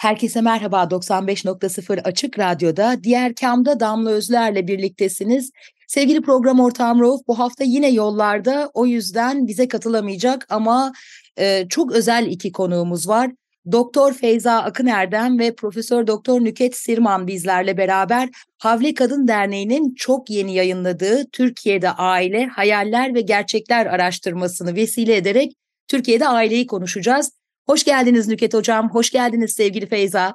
Herkese 0.00 0.40
merhaba 0.40 0.82
95.0 0.82 2.00
Açık 2.02 2.38
Radyo'da 2.38 2.96
diğer 3.02 3.34
kamda 3.34 3.80
Damla 3.80 4.10
Özler'le 4.10 4.66
birliktesiniz. 4.66 5.50
Sevgili 5.86 6.22
program 6.22 6.60
ortağım 6.60 7.00
Rauf 7.00 7.20
bu 7.28 7.38
hafta 7.38 7.64
yine 7.64 7.90
yollarda 7.90 8.70
o 8.74 8.86
yüzden 8.86 9.46
bize 9.46 9.68
katılamayacak 9.68 10.46
ama 10.50 10.92
e, 11.38 11.66
çok 11.68 11.92
özel 11.92 12.26
iki 12.26 12.52
konuğumuz 12.52 13.08
var. 13.08 13.30
Doktor 13.72 14.12
Feyza 14.12 14.52
Akıner'den 14.52 15.38
ve 15.38 15.54
Profesör 15.54 16.06
Doktor 16.06 16.40
Nüket 16.40 16.76
Sirman 16.76 17.26
bizlerle 17.26 17.76
beraber 17.76 18.28
Havle 18.58 18.94
Kadın 18.94 19.28
Derneği'nin 19.28 19.94
çok 19.94 20.30
yeni 20.30 20.54
yayınladığı 20.54 21.30
Türkiye'de 21.32 21.90
Aile, 21.90 22.46
Hayaller 22.46 23.14
ve 23.14 23.20
Gerçekler 23.20 23.86
araştırmasını 23.86 24.74
vesile 24.74 25.16
ederek 25.16 25.52
Türkiye'de 25.88 26.28
aileyi 26.28 26.66
konuşacağız. 26.66 27.39
Hoş 27.66 27.84
geldiniz 27.84 28.28
Nüket 28.28 28.54
Hocam, 28.54 28.90
hoş 28.90 29.10
geldiniz 29.10 29.52
sevgili 29.52 29.86
Feyza. 29.86 30.34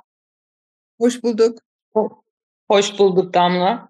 Hoş 1.00 1.24
bulduk. 1.24 1.60
Hoş 2.72 3.00
bulduk 3.00 3.34
Damla. 3.34 3.90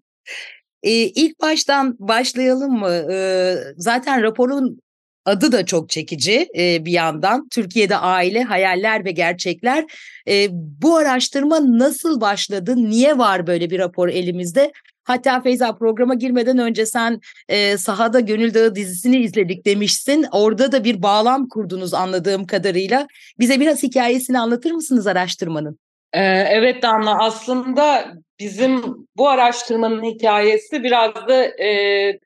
Ee, 0.83 0.91
ilk 0.91 1.41
baştan 1.41 1.95
başlayalım 1.99 2.79
mı? 2.79 3.05
Ee, 3.11 3.55
zaten 3.77 4.21
raporun 4.21 4.79
adı 5.25 5.51
da 5.51 5.65
çok 5.65 5.89
çekici 5.89 6.49
e, 6.57 6.85
bir 6.85 6.91
yandan. 6.91 7.47
Türkiye'de 7.49 7.97
aile, 7.97 8.43
hayaller 8.43 9.05
ve 9.05 9.11
gerçekler. 9.11 9.85
E, 10.27 10.47
bu 10.51 10.95
araştırma 10.97 11.59
nasıl 11.61 12.21
başladı? 12.21 12.75
Niye 12.75 13.17
var 13.17 13.47
böyle 13.47 13.69
bir 13.69 13.79
rapor 13.79 14.07
elimizde? 14.09 14.71
Hatta 15.05 15.41
Feyza 15.41 15.75
programa 15.75 16.13
girmeden 16.13 16.57
önce 16.57 16.85
sen 16.85 17.21
e, 17.49 17.77
sahada 17.77 18.19
Gönül 18.19 18.53
Dağı 18.53 18.75
dizisini 18.75 19.17
izledik 19.17 19.65
demişsin. 19.65 20.25
Orada 20.31 20.71
da 20.71 20.83
bir 20.83 21.03
bağlam 21.03 21.49
kurdunuz 21.49 21.93
anladığım 21.93 22.45
kadarıyla. 22.45 23.07
Bize 23.39 23.59
biraz 23.59 23.83
hikayesini 23.83 24.39
anlatır 24.39 24.71
mısınız 24.71 25.07
araştırmanın? 25.07 25.79
Ee, 26.13 26.21
evet 26.49 26.83
Damla 26.83 27.23
aslında 27.23 28.13
bizim 28.39 28.83
bu 29.17 29.29
araştırmanın 29.29 30.03
hikayesi 30.03 30.83
biraz 30.83 31.15
da 31.15 31.63
e, 31.63 32.19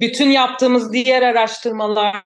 bütün 0.00 0.30
yaptığımız 0.30 0.92
diğer 0.92 1.22
araştırmalar 1.22 2.22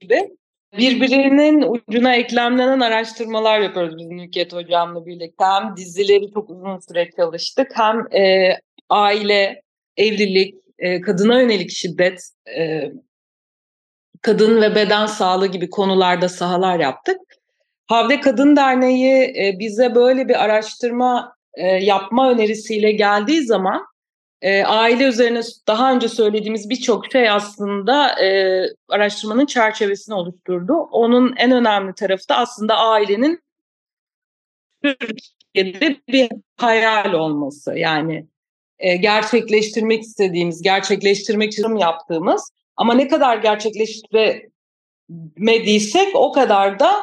gibi 0.00 0.30
birbirinin 0.78 1.62
ucuna 1.62 2.14
eklemlenen 2.14 2.80
araştırmalar 2.80 3.60
yapıyoruz 3.60 3.98
biz 3.98 4.06
Nüket 4.06 4.52
Hocam'la 4.52 5.06
birlikte. 5.06 5.44
Hem 5.44 5.76
dizileri 5.76 6.32
çok 6.34 6.50
uzun 6.50 6.78
süre 6.78 7.10
çalıştık 7.16 7.68
hem 7.74 8.16
e, 8.16 8.56
aile, 8.92 9.62
evlilik, 9.96 10.54
e, 10.78 11.00
kadına 11.00 11.40
yönelik 11.40 11.70
şiddet, 11.70 12.20
e, 12.56 12.92
kadın 14.22 14.62
ve 14.62 14.74
beden 14.74 15.06
sağlığı 15.06 15.46
gibi 15.46 15.70
konularda 15.70 16.28
sahalar 16.28 16.80
yaptık. 16.80 17.18
Havle 17.86 18.20
Kadın 18.20 18.56
Derneği 18.56 19.22
e, 19.22 19.58
bize 19.58 19.94
böyle 19.94 20.28
bir 20.28 20.44
araştırma 20.44 21.36
e, 21.54 21.66
yapma 21.66 22.30
önerisiyle 22.30 22.92
geldiği 22.92 23.42
zaman 23.42 23.86
e, 24.42 24.64
aile 24.64 25.04
üzerine 25.04 25.40
daha 25.66 25.92
önce 25.92 26.08
söylediğimiz 26.08 26.70
birçok 26.70 27.12
şey 27.12 27.30
aslında 27.30 28.20
e, 28.24 28.60
araştırmanın 28.88 29.46
çerçevesini 29.46 30.14
oluşturdu. 30.14 30.72
Onun 30.72 31.34
en 31.36 31.52
önemli 31.52 31.94
tarafı 31.94 32.28
da 32.28 32.36
aslında 32.36 32.76
ailenin 32.76 33.42
Türkiye'de 34.82 35.96
bir 36.08 36.30
hayal 36.56 37.12
olması. 37.12 37.78
Yani 37.78 38.26
e, 38.82 38.96
gerçekleştirmek 38.96 40.02
istediğimiz, 40.02 40.62
gerçekleştirmek 40.62 41.52
için 41.52 41.76
yaptığımız 41.76 42.50
ama 42.76 42.94
ne 42.94 43.08
kadar 43.08 43.36
gerçekleştiremediysek 43.36 46.08
o 46.14 46.32
kadar 46.32 46.78
da 46.78 47.02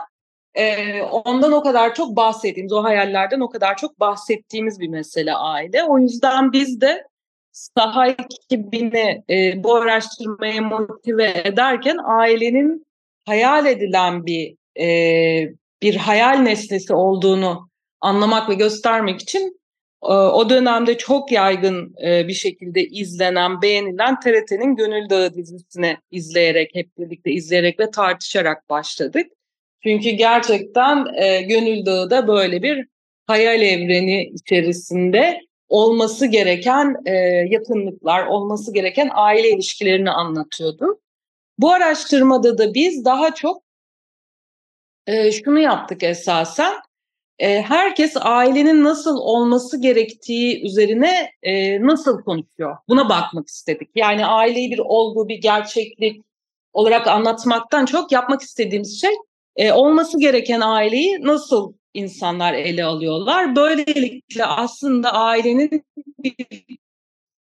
e, 0.53 1.01
ondan 1.01 1.51
o 1.51 1.63
kadar 1.63 1.95
çok 1.95 2.15
bahsettiğimiz, 2.15 2.73
o 2.73 2.83
hayallerden 2.83 3.39
o 3.39 3.49
kadar 3.49 3.77
çok 3.77 3.99
bahsettiğimiz 3.99 4.79
bir 4.79 4.87
mesele 4.87 5.33
aile. 5.33 5.83
O 5.83 5.99
yüzden 5.99 6.51
biz 6.51 6.81
de 6.81 7.07
saha 7.51 8.07
ekibini 8.07 9.23
e, 9.29 9.63
bu 9.63 9.75
araştırmaya 9.75 10.61
motive 10.61 11.41
ederken 11.45 11.97
ailenin 12.03 12.85
hayal 13.25 13.65
edilen 13.65 14.25
bir 14.25 14.55
e, 14.79 14.87
bir 15.81 15.95
hayal 15.95 16.37
nesnesi 16.37 16.93
olduğunu 16.93 17.69
anlamak 18.01 18.49
ve 18.49 18.53
göstermek 18.53 19.21
için 19.21 19.58
o 20.07 20.49
dönemde 20.49 20.97
çok 20.97 21.31
yaygın 21.31 21.95
e, 22.03 22.27
bir 22.27 22.33
şekilde 22.33 22.85
izlenen, 22.85 23.61
beğenilen 23.61 24.19
TRT'nin 24.19 24.75
Gönül 24.75 25.09
Dağı 25.09 25.33
dizisini 25.33 25.97
izleyerek, 26.11 26.75
hep 26.75 26.97
birlikte 26.97 27.31
izleyerek 27.31 27.79
ve 27.79 27.91
tartışarak 27.91 28.69
başladık. 28.69 29.27
Çünkü 29.83 30.09
gerçekten 30.09 31.05
e, 31.15 31.41
Gönül 31.41 31.85
Dağı 31.85 32.09
da 32.09 32.27
böyle 32.27 32.63
bir 32.63 32.87
hayal 33.27 33.61
evreni 33.61 34.23
içerisinde 34.23 35.41
olması 35.67 36.25
gereken 36.25 36.95
e, 37.05 37.11
yakınlıklar, 37.49 38.25
olması 38.25 38.73
gereken 38.73 39.09
aile 39.13 39.49
ilişkilerini 39.49 40.11
anlatıyordu. 40.11 40.99
Bu 41.57 41.71
araştırmada 41.71 42.57
da 42.57 42.73
biz 42.73 43.05
daha 43.05 43.35
çok 43.35 43.63
şunu 45.43 45.59
yaptık 45.59 46.03
esasen. 46.03 46.73
E, 47.39 47.61
herkes 47.61 48.13
ailenin 48.21 48.83
nasıl 48.83 49.17
olması 49.17 49.81
gerektiği 49.81 50.65
üzerine 50.65 51.31
e, 51.43 51.81
nasıl 51.81 52.23
konuşuyor? 52.23 52.77
Buna 52.89 53.09
bakmak 53.09 53.47
istedik. 53.47 53.89
Yani 53.95 54.25
aileyi 54.25 54.71
bir 54.71 54.79
olgu, 54.79 55.27
bir 55.27 55.41
gerçeklik 55.41 56.25
olarak 56.73 57.07
anlatmaktan 57.07 57.85
çok 57.85 58.11
yapmak 58.11 58.41
istediğimiz 58.41 59.01
şey 59.01 59.11
e, 59.55 59.71
olması 59.71 60.19
gereken 60.19 60.61
aileyi 60.61 61.17
nasıl 61.21 61.73
insanlar 61.93 62.53
ele 62.53 62.85
alıyorlar. 62.85 63.55
Böylelikle 63.55 64.45
aslında 64.45 65.13
ailenin 65.13 65.85
bir 66.19 66.35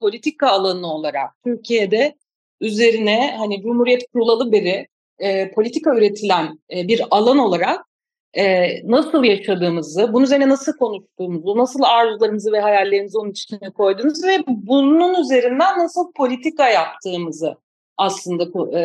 politika 0.01 0.49
alanı 0.49 0.95
olarak 0.95 1.31
Türkiye'de 1.45 2.15
üzerine 2.61 3.35
hani 3.39 3.63
Cumhuriyet 3.63 4.13
kurulalı 4.13 4.53
beri 4.53 4.89
e, 5.19 5.51
politika 5.51 5.97
üretilen 5.97 6.59
e, 6.73 6.89
bir 6.89 7.03
alan 7.11 7.39
olarak 7.39 7.88
e, 8.35 8.69
nasıl 8.91 9.25
yaşadığımızı, 9.25 10.13
bunun 10.13 10.25
üzerine 10.25 10.49
nasıl 10.49 10.73
konuştuğumuzu, 10.73 11.59
nasıl 11.59 11.83
arzularımızı 11.83 12.53
ve 12.53 12.61
hayallerimizi 12.61 13.19
onun 13.19 13.31
içine 13.31 13.71
koyduğumuzu 13.71 14.27
ve 14.27 14.45
bunun 14.47 15.23
üzerinden 15.23 15.79
nasıl 15.79 16.13
politika 16.13 16.69
yaptığımızı 16.69 17.57
aslında 17.97 18.45
e, 18.79 18.81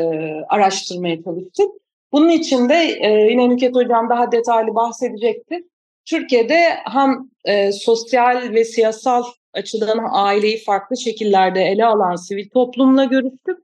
araştırmaya 0.50 1.24
çalıştık. 1.24 1.68
Bunun 2.12 2.30
için 2.30 2.70
de 2.70 2.76
e, 2.76 3.32
yine 3.32 3.50
Nüket 3.50 3.76
Hocam 3.76 4.10
daha 4.10 4.32
detaylı 4.32 4.76
bahsedecektir. 4.76 5.64
Türkiye'de 6.06 6.60
hem 6.86 7.30
e, 7.46 7.72
sosyal 7.72 8.54
ve 8.54 8.66
siyasal 8.66 9.24
açıdan 9.54 10.00
aileyi 10.12 10.64
farklı 10.64 10.98
şekillerde 10.98 11.64
ele 11.64 11.86
alan 11.86 12.16
sivil 12.16 12.50
toplumla 12.50 13.06
görüştük. 13.06 13.58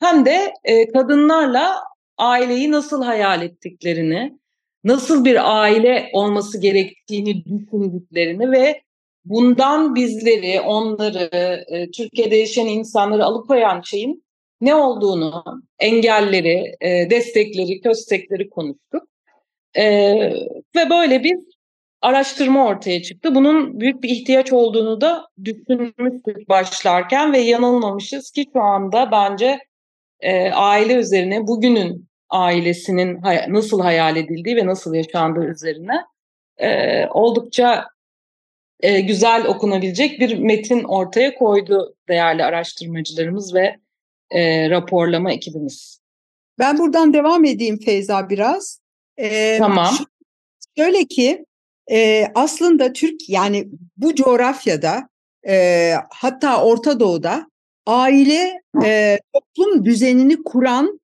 Hem 0.00 0.24
de 0.24 0.54
e, 0.64 0.88
kadınlarla 0.88 1.76
aileyi 2.18 2.70
nasıl 2.70 3.02
hayal 3.02 3.42
ettiklerini, 3.42 4.39
nasıl 4.84 5.24
bir 5.24 5.60
aile 5.60 6.10
olması 6.12 6.60
gerektiğini 6.60 7.44
düşündüklerini 7.44 8.50
ve 8.50 8.82
bundan 9.24 9.94
bizleri, 9.94 10.60
onları, 10.60 11.30
e, 11.68 11.90
Türkiye'de 11.90 12.36
yaşayan 12.36 12.66
insanları 12.66 13.24
alıkoyan 13.24 13.80
şeyin 13.80 14.24
ne 14.60 14.74
olduğunu, 14.74 15.44
engelleri, 15.78 16.76
e, 16.80 17.10
destekleri, 17.10 17.80
köstekleri 17.80 18.50
konuştuk. 18.50 19.08
E, 19.74 19.84
ve 20.76 20.90
böyle 20.90 21.24
bir 21.24 21.36
araştırma 22.00 22.66
ortaya 22.66 23.02
çıktı. 23.02 23.34
Bunun 23.34 23.80
büyük 23.80 24.02
bir 24.02 24.08
ihtiyaç 24.08 24.52
olduğunu 24.52 25.00
da 25.00 25.28
düşünmüştük 25.44 26.48
başlarken 26.48 27.32
ve 27.32 27.38
yanılmamışız 27.38 28.30
ki 28.30 28.46
şu 28.52 28.60
anda 28.62 29.10
bence 29.12 29.58
aile 30.54 30.94
üzerine 30.94 31.46
bugünün 31.46 32.09
ailesinin 32.30 33.22
hay- 33.22 33.52
nasıl 33.52 33.80
hayal 33.80 34.16
edildiği 34.16 34.56
ve 34.56 34.66
nasıl 34.66 34.94
yaşandığı 34.94 35.44
üzerine 35.44 36.04
e, 36.58 37.06
oldukça 37.06 37.88
e, 38.80 39.00
güzel 39.00 39.46
okunabilecek 39.46 40.20
bir 40.20 40.38
metin 40.38 40.84
ortaya 40.84 41.34
koydu 41.34 41.94
değerli 42.08 42.44
araştırmacılarımız 42.44 43.54
ve 43.54 43.76
e, 44.30 44.70
raporlama 44.70 45.32
ekibimiz. 45.32 46.00
Ben 46.58 46.78
buradan 46.78 47.14
devam 47.14 47.44
edeyim 47.44 47.78
Feyza 47.78 48.28
biraz. 48.30 48.80
Ee, 49.18 49.58
tamam. 49.58 49.94
Şöyle 50.76 51.04
ki 51.04 51.44
e, 51.90 52.26
aslında 52.34 52.92
Türk 52.92 53.28
yani 53.28 53.68
bu 53.96 54.14
coğrafyada 54.14 55.08
e, 55.48 55.94
hatta 56.10 56.64
Orta 56.64 57.00
Doğu'da 57.00 57.50
aile 57.86 58.62
e, 58.84 59.18
toplum 59.32 59.84
düzenini 59.84 60.42
kuran 60.42 60.99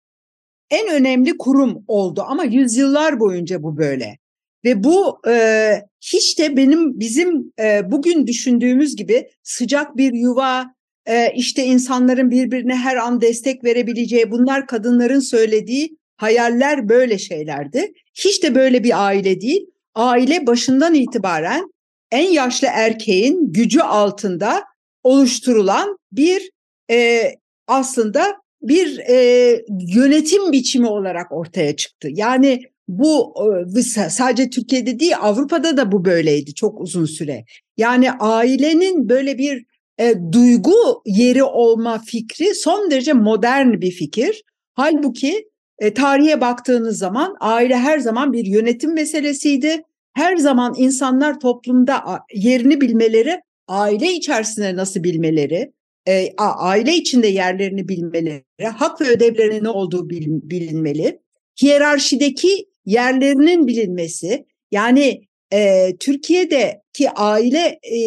en 0.71 0.89
önemli 0.89 1.39
kurum 1.39 1.85
oldu 1.89 2.25
ama 2.27 2.45
yüzyıllar 2.45 3.21
boyunca 3.21 3.63
bu 3.63 3.77
böyle. 3.77 4.19
Ve 4.65 4.85
bu 4.85 5.21
e, 5.29 5.73
hiç 6.01 6.39
de 6.39 6.57
benim 6.57 7.01
bizim 7.01 7.53
e, 7.61 7.91
bugün 7.91 8.27
düşündüğümüz 8.27 8.97
gibi 8.97 9.31
sıcak 9.43 9.97
bir 9.97 10.13
yuva, 10.13 10.67
e, 11.07 11.33
işte 11.35 11.65
insanların 11.65 12.31
birbirine 12.31 12.77
her 12.77 12.97
an 12.97 13.21
destek 13.21 13.65
verebileceği 13.65 14.31
bunlar 14.31 14.67
kadınların 14.67 15.21
söylediği 15.21 15.97
hayaller 16.17 16.89
böyle 16.89 17.19
şeylerdi. 17.19 17.93
Hiç 18.15 18.43
de 18.43 18.55
böyle 18.55 18.85
bir 18.85 19.07
aile 19.07 19.41
değil. 19.41 19.67
Aile 19.95 20.47
başından 20.47 20.95
itibaren 20.95 21.71
en 22.11 22.31
yaşlı 22.31 22.69
erkeğin 22.71 23.53
gücü 23.53 23.81
altında 23.81 24.65
oluşturulan 25.03 25.97
bir 26.13 26.51
e, 26.91 27.31
aslında 27.67 28.37
bir 28.69 28.99
e, 28.99 29.65
yönetim 29.95 30.53
biçimi 30.53 30.87
olarak 30.87 31.33
ortaya 31.33 31.77
çıktı. 31.77 32.09
Yani 32.13 32.63
bu 32.89 33.35
e, 33.77 33.83
sadece 33.83 34.51
Türkiye'de 34.51 35.01
değil 35.01 35.15
Avrupa'da 35.21 35.77
da 35.77 35.93
bu 35.93 36.05
böyleydi 36.05 36.55
çok 36.55 36.81
uzun 36.81 37.05
süre. 37.05 37.45
Yani 37.77 38.13
ailenin 38.13 39.09
böyle 39.09 39.39
bir 39.39 39.65
e, 39.99 40.15
duygu 40.33 41.03
yeri 41.07 41.43
olma 41.45 41.99
fikri 41.99 42.55
son 42.55 42.91
derece 42.91 43.13
modern 43.13 43.81
bir 43.81 43.91
fikir. 43.91 44.43
Halbuki 44.75 45.49
e, 45.79 45.95
tarihe 45.95 46.41
baktığınız 46.41 46.99
zaman 46.99 47.37
aile 47.41 47.77
her 47.77 47.99
zaman 47.99 48.33
bir 48.33 48.47
yönetim 48.47 48.95
meselesiydi. 48.95 49.83
Her 50.15 50.37
zaman 50.37 50.75
insanlar 50.79 51.41
toplumda 51.41 52.03
yerini 52.35 52.81
bilmeleri, 52.81 53.41
aile 53.69 54.13
içerisinde 54.13 54.77
nasıl 54.77 55.03
bilmeleri, 55.03 55.73
e, 56.09 56.33
aile 56.39 56.95
içinde 56.95 57.27
yerlerini 57.27 57.89
bilmeleri, 57.89 58.67
hak 58.75 59.01
ve 59.01 59.09
ödevlerinin 59.09 59.65
ne 59.65 59.69
olduğu 59.69 60.11
bilinmeli. 60.11 61.21
Hiyerarşideki 61.63 62.67
yerlerinin 62.87 63.67
bilinmesi, 63.67 64.47
yani 64.71 65.21
e, 65.53 65.91
Türkiye'deki 66.01 67.11
aile 67.11 67.79
e, 67.83 68.01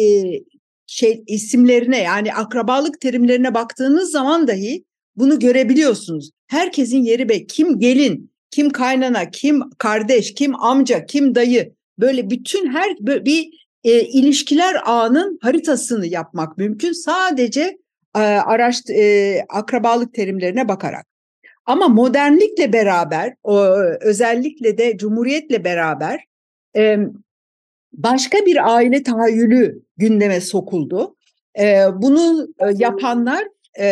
şey 0.86 1.22
isimlerine 1.26 2.02
yani 2.02 2.34
akrabalık 2.34 3.00
terimlerine 3.00 3.54
baktığınız 3.54 4.10
zaman 4.10 4.48
dahi 4.48 4.84
bunu 5.16 5.38
görebiliyorsunuz. 5.38 6.30
Herkesin 6.46 7.02
yeri 7.02 7.28
be 7.28 7.46
kim 7.46 7.78
gelin, 7.78 8.30
kim 8.50 8.70
kaynana, 8.70 9.30
kim 9.30 9.62
kardeş, 9.78 10.34
kim 10.34 10.60
amca, 10.60 11.06
kim 11.06 11.34
dayı 11.34 11.74
böyle 11.98 12.30
bütün 12.30 12.66
her 12.66 12.96
bir 13.00 13.48
e, 13.84 14.00
ilişkiler 14.00 14.76
ağının 14.84 15.38
haritasını 15.42 16.06
yapmak 16.06 16.58
mümkün. 16.58 16.92
Sadece 16.92 17.78
e, 18.16 18.18
araş 18.20 18.80
e, 18.90 19.40
akrabalık 19.48 20.14
terimlerine 20.14 20.68
bakarak. 20.68 21.06
Ama 21.66 21.88
modernlikle 21.88 22.72
beraber, 22.72 23.34
o, 23.42 23.66
özellikle 24.00 24.78
de 24.78 24.96
cumhuriyetle 24.96 25.64
beraber 25.64 26.24
e, 26.76 26.98
başka 27.92 28.38
bir 28.46 28.74
aile 28.74 29.02
tahayyülü 29.02 29.82
gündeme 29.96 30.40
sokuldu. 30.40 31.16
E, 31.58 31.84
bunu 31.96 32.48
e, 32.58 32.64
yapanlar 32.76 33.44
e, 33.80 33.86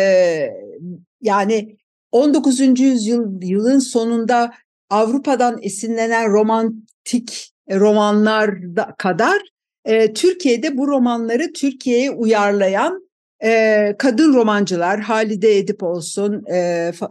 yani 1.21 1.77
19. 2.11 2.79
yüzyıl 2.79 3.41
yılın 3.41 3.79
sonunda 3.79 4.53
Avrupa'dan 4.89 5.59
esinlenen 5.61 6.31
romantik 6.31 7.51
romanlar 7.71 8.49
kadar 8.97 9.41
e, 9.85 10.13
Türkiye'de 10.13 10.77
bu 10.77 10.87
romanları 10.87 11.53
Türkiye'ye 11.53 12.11
uyarlayan 12.11 13.08
e, 13.43 13.95
kadın 13.97 14.33
romancılar 14.33 14.99
Halide 14.99 15.57
Edip 15.57 15.83
olsun, 15.83 16.43
e, 16.45 16.57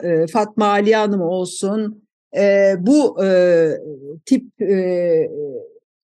e, 0.03 0.27
Fatma 0.27 0.67
Ali 0.67 0.95
Hanım 0.97 1.21
olsun, 1.21 2.09
e, 2.37 2.75
bu 2.79 3.25
e, 3.25 3.71
tip 4.27 4.63
e, 4.63 5.31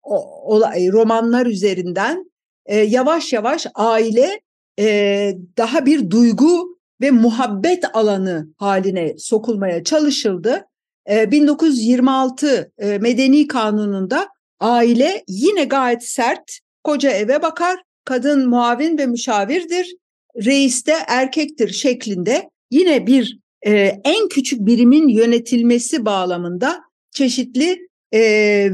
o, 0.02 0.60
romanlar 0.92 1.46
üzerinden 1.46 2.30
e, 2.66 2.76
yavaş 2.76 3.32
yavaş 3.32 3.66
aile 3.74 4.40
e, 4.78 5.32
daha 5.58 5.86
bir 5.86 6.10
duygu 6.10 6.78
ve 7.00 7.10
muhabbet 7.10 7.84
alanı 7.96 8.48
haline 8.56 9.14
sokulmaya 9.18 9.84
çalışıldı. 9.84 10.64
E, 11.10 11.30
1926 11.30 12.72
e, 12.78 12.98
Medeni 12.98 13.48
Kanunu'nda 13.48 14.28
aile 14.60 15.24
yine 15.28 15.64
gayet 15.64 16.04
sert, 16.04 16.58
koca 16.84 17.10
eve 17.10 17.42
bakar, 17.42 17.82
kadın 18.04 18.48
muavin 18.48 18.98
ve 18.98 19.06
müşavirdir, 19.06 19.96
reis 20.44 20.86
de 20.86 20.94
erkektir 21.08 21.68
şeklinde 21.68 22.50
yine 22.70 23.06
bir 23.06 23.38
e, 23.66 24.00
en 24.04 24.28
küçük 24.28 24.66
birimin 24.66 25.08
yönetilmesi 25.08 26.04
bağlamında 26.04 26.80
çeşitli 27.10 27.88
e, 28.14 28.70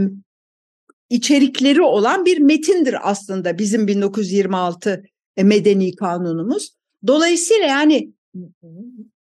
içerikleri 1.10 1.82
olan 1.82 2.24
bir 2.24 2.38
metindir 2.38 3.10
aslında 3.10 3.58
bizim 3.58 3.86
1926 3.88 5.04
e, 5.36 5.42
medeni 5.42 5.96
kanunumuz. 5.96 6.70
Dolayısıyla 7.06 7.66
yani 7.66 8.12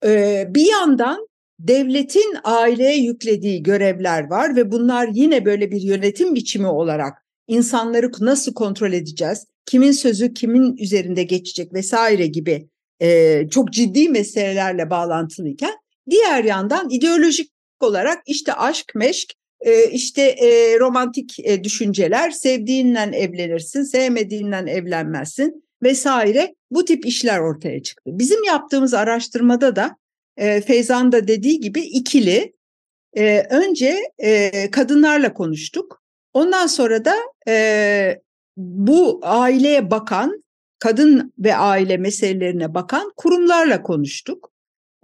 e, 0.04 0.44
bir 0.48 0.70
yandan 0.70 1.26
devletin 1.58 2.36
aileye 2.44 2.96
yüklediği 2.96 3.62
görevler 3.62 4.30
var 4.30 4.56
ve 4.56 4.72
bunlar 4.72 5.08
yine 5.12 5.44
böyle 5.44 5.70
bir 5.70 5.80
yönetim 5.80 6.34
biçimi 6.34 6.66
olarak 6.66 7.21
insanları 7.48 8.10
nasıl 8.20 8.54
kontrol 8.54 8.92
edeceğiz, 8.92 9.46
kimin 9.66 9.92
sözü 9.92 10.34
kimin 10.34 10.76
üzerinde 10.76 11.22
geçecek 11.22 11.74
vesaire 11.74 12.26
gibi 12.26 12.68
e, 13.00 13.40
çok 13.50 13.72
ciddi 13.72 14.08
meselelerle 14.08 14.90
bağlantılıyken 14.90 15.74
diğer 16.10 16.44
yandan 16.44 16.90
ideolojik 16.90 17.52
olarak 17.80 18.22
işte 18.26 18.52
aşk, 18.52 18.94
meşk, 18.94 19.32
e, 19.60 19.90
işte 19.90 20.22
e, 20.22 20.78
romantik 20.80 21.40
e, 21.40 21.64
düşünceler, 21.64 22.30
sevdiğinden 22.30 23.12
evlenirsin, 23.12 23.82
sevmediğinden 23.82 24.66
evlenmezsin 24.66 25.64
vesaire 25.82 26.54
bu 26.70 26.84
tip 26.84 27.06
işler 27.06 27.38
ortaya 27.38 27.82
çıktı. 27.82 28.10
Bizim 28.14 28.44
yaptığımız 28.44 28.94
araştırmada 28.94 29.76
da 29.76 29.96
e, 30.36 30.60
Feyzan 30.60 31.12
da 31.12 31.28
dediği 31.28 31.60
gibi 31.60 31.80
ikili 31.80 32.52
e, 33.16 33.40
önce 33.50 33.98
e, 34.18 34.70
kadınlarla 34.70 35.34
konuştuk. 35.34 36.01
Ondan 36.34 36.66
sonra 36.66 37.04
da 37.04 37.14
e, 37.48 38.22
bu 38.56 39.20
aileye 39.22 39.90
bakan, 39.90 40.44
kadın 40.78 41.32
ve 41.38 41.56
aile 41.56 41.96
meselelerine 41.96 42.74
bakan 42.74 43.12
kurumlarla 43.16 43.82
konuştuk. 43.82 44.52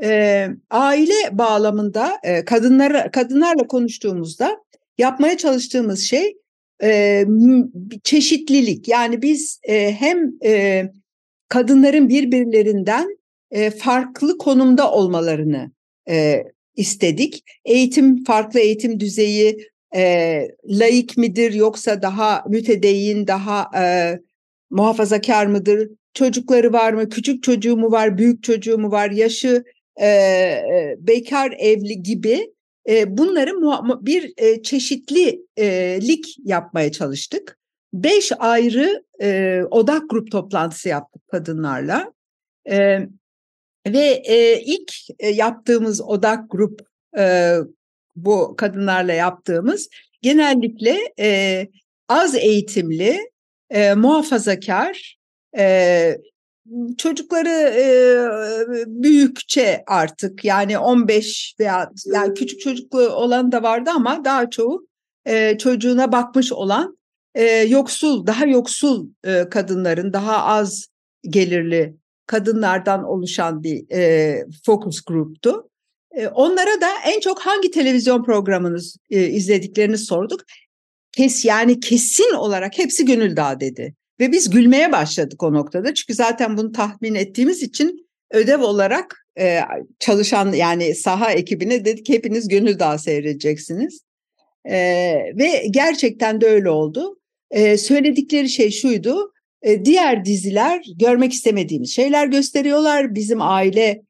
E, 0.02 0.48
aile 0.70 1.38
bağlamında 1.38 2.18
e, 2.22 2.44
kadınlar 2.44 3.12
kadınlarla 3.12 3.66
konuştuğumuzda 3.66 4.58
yapmaya 4.98 5.36
çalıştığımız 5.36 6.00
şey 6.00 6.36
e, 6.82 7.24
çeşitlilik. 8.04 8.88
Yani 8.88 9.22
biz 9.22 9.60
e, 9.62 9.92
hem 9.92 10.32
e, 10.44 10.84
kadınların 11.48 12.08
birbirlerinden 12.08 13.18
e, 13.50 13.70
farklı 13.70 14.38
konumda 14.38 14.92
olmalarını 14.92 15.72
e, 16.08 16.44
istedik. 16.76 17.44
Eğitim, 17.64 18.24
farklı 18.24 18.60
eğitim 18.60 19.00
düzeyi, 19.00 19.68
e, 19.96 20.42
laik 20.64 21.16
midir 21.16 21.52
yoksa 21.52 22.02
daha 22.02 22.44
mütedeyyin, 22.48 23.26
daha 23.26 23.70
e, 23.76 24.18
muhafazakar 24.70 25.46
mıdır? 25.46 25.88
Çocukları 26.14 26.72
var 26.72 26.92
mı? 26.92 27.08
Küçük 27.08 27.42
çocuğu 27.42 27.76
mu 27.76 27.90
var? 27.90 28.18
Büyük 28.18 28.42
çocuğu 28.42 28.78
mu 28.78 28.90
var? 28.90 29.10
Yaşı 29.10 29.64
e, 30.00 30.96
bekar 30.98 31.54
evli 31.58 32.02
gibi 32.02 32.52
e, 32.88 33.18
bunları 33.18 33.52
bir 34.06 34.32
e, 34.36 34.62
çeşitlilik 34.62 36.36
yapmaya 36.44 36.92
çalıştık. 36.92 37.58
Beş 37.92 38.32
ayrı 38.38 39.04
e, 39.22 39.60
odak 39.70 40.10
grup 40.10 40.30
toplantısı 40.30 40.88
yaptık 40.88 41.22
kadınlarla. 41.28 42.12
E, 42.70 42.98
ve 43.86 44.22
e, 44.24 44.60
ilk 44.60 44.92
e, 45.18 45.28
yaptığımız 45.28 46.00
odak 46.00 46.50
grup 46.50 46.80
e, 47.18 47.54
bu 48.24 48.54
kadınlarla 48.56 49.12
yaptığımız 49.12 49.88
genellikle 50.22 50.98
e, 51.20 51.66
az 52.08 52.34
eğitimli, 52.34 53.30
e, 53.70 53.94
muhafazakar, 53.94 55.18
e, 55.58 56.18
çocukları 56.98 57.74
e, 57.76 57.84
büyükçe 58.86 59.84
artık 59.86 60.44
yani 60.44 60.78
15 60.78 61.54
veya 61.60 61.90
yani 62.06 62.34
küçük 62.34 62.60
çocuklu 62.60 63.08
olan 63.08 63.52
da 63.52 63.62
vardı 63.62 63.90
ama 63.94 64.24
daha 64.24 64.50
çoğu 64.50 64.86
e, 65.26 65.58
çocuğuna 65.58 66.12
bakmış 66.12 66.52
olan 66.52 66.98
e, 67.34 67.44
yoksul, 67.44 68.26
daha 68.26 68.46
yoksul 68.46 69.08
e, 69.24 69.48
kadınların, 69.48 70.12
daha 70.12 70.44
az 70.44 70.86
gelirli 71.22 71.96
kadınlardan 72.26 73.04
oluşan 73.04 73.62
bir 73.62 73.90
e, 73.92 74.46
focus 74.66 75.00
gruptu. 75.00 75.70
Onlara 76.34 76.80
da 76.80 76.88
en 77.06 77.20
çok 77.20 77.40
hangi 77.40 77.70
televizyon 77.70 78.24
programınız 78.24 78.96
izlediklerini 79.10 79.98
sorduk. 79.98 80.44
Kes 81.12 81.44
yani 81.44 81.80
kesin 81.80 82.34
olarak 82.34 82.78
hepsi 82.78 83.04
Gönül 83.04 83.36
Dağı 83.36 83.60
dedi. 83.60 83.94
Ve 84.20 84.32
biz 84.32 84.50
gülmeye 84.50 84.92
başladık 84.92 85.42
o 85.42 85.52
noktada. 85.52 85.94
Çünkü 85.94 86.14
zaten 86.14 86.56
bunu 86.56 86.72
tahmin 86.72 87.14
ettiğimiz 87.14 87.62
için 87.62 88.08
ödev 88.30 88.62
olarak 88.62 89.26
çalışan 89.98 90.52
yani 90.52 90.94
saha 90.94 91.32
ekibine 91.32 91.84
dedik 91.84 92.08
hepiniz 92.08 92.48
Gönül 92.48 92.78
Dağı 92.78 92.98
seyredeceksiniz. 92.98 94.00
Ve 95.36 95.66
gerçekten 95.70 96.40
de 96.40 96.46
öyle 96.46 96.70
oldu. 96.70 97.18
Söyledikleri 97.78 98.48
şey 98.48 98.70
şuydu. 98.70 99.32
Diğer 99.84 100.24
diziler 100.24 100.82
görmek 100.96 101.32
istemediğimiz 101.32 101.90
şeyler 101.94 102.26
gösteriyorlar. 102.26 103.14
Bizim 103.14 103.42
aile 103.42 104.02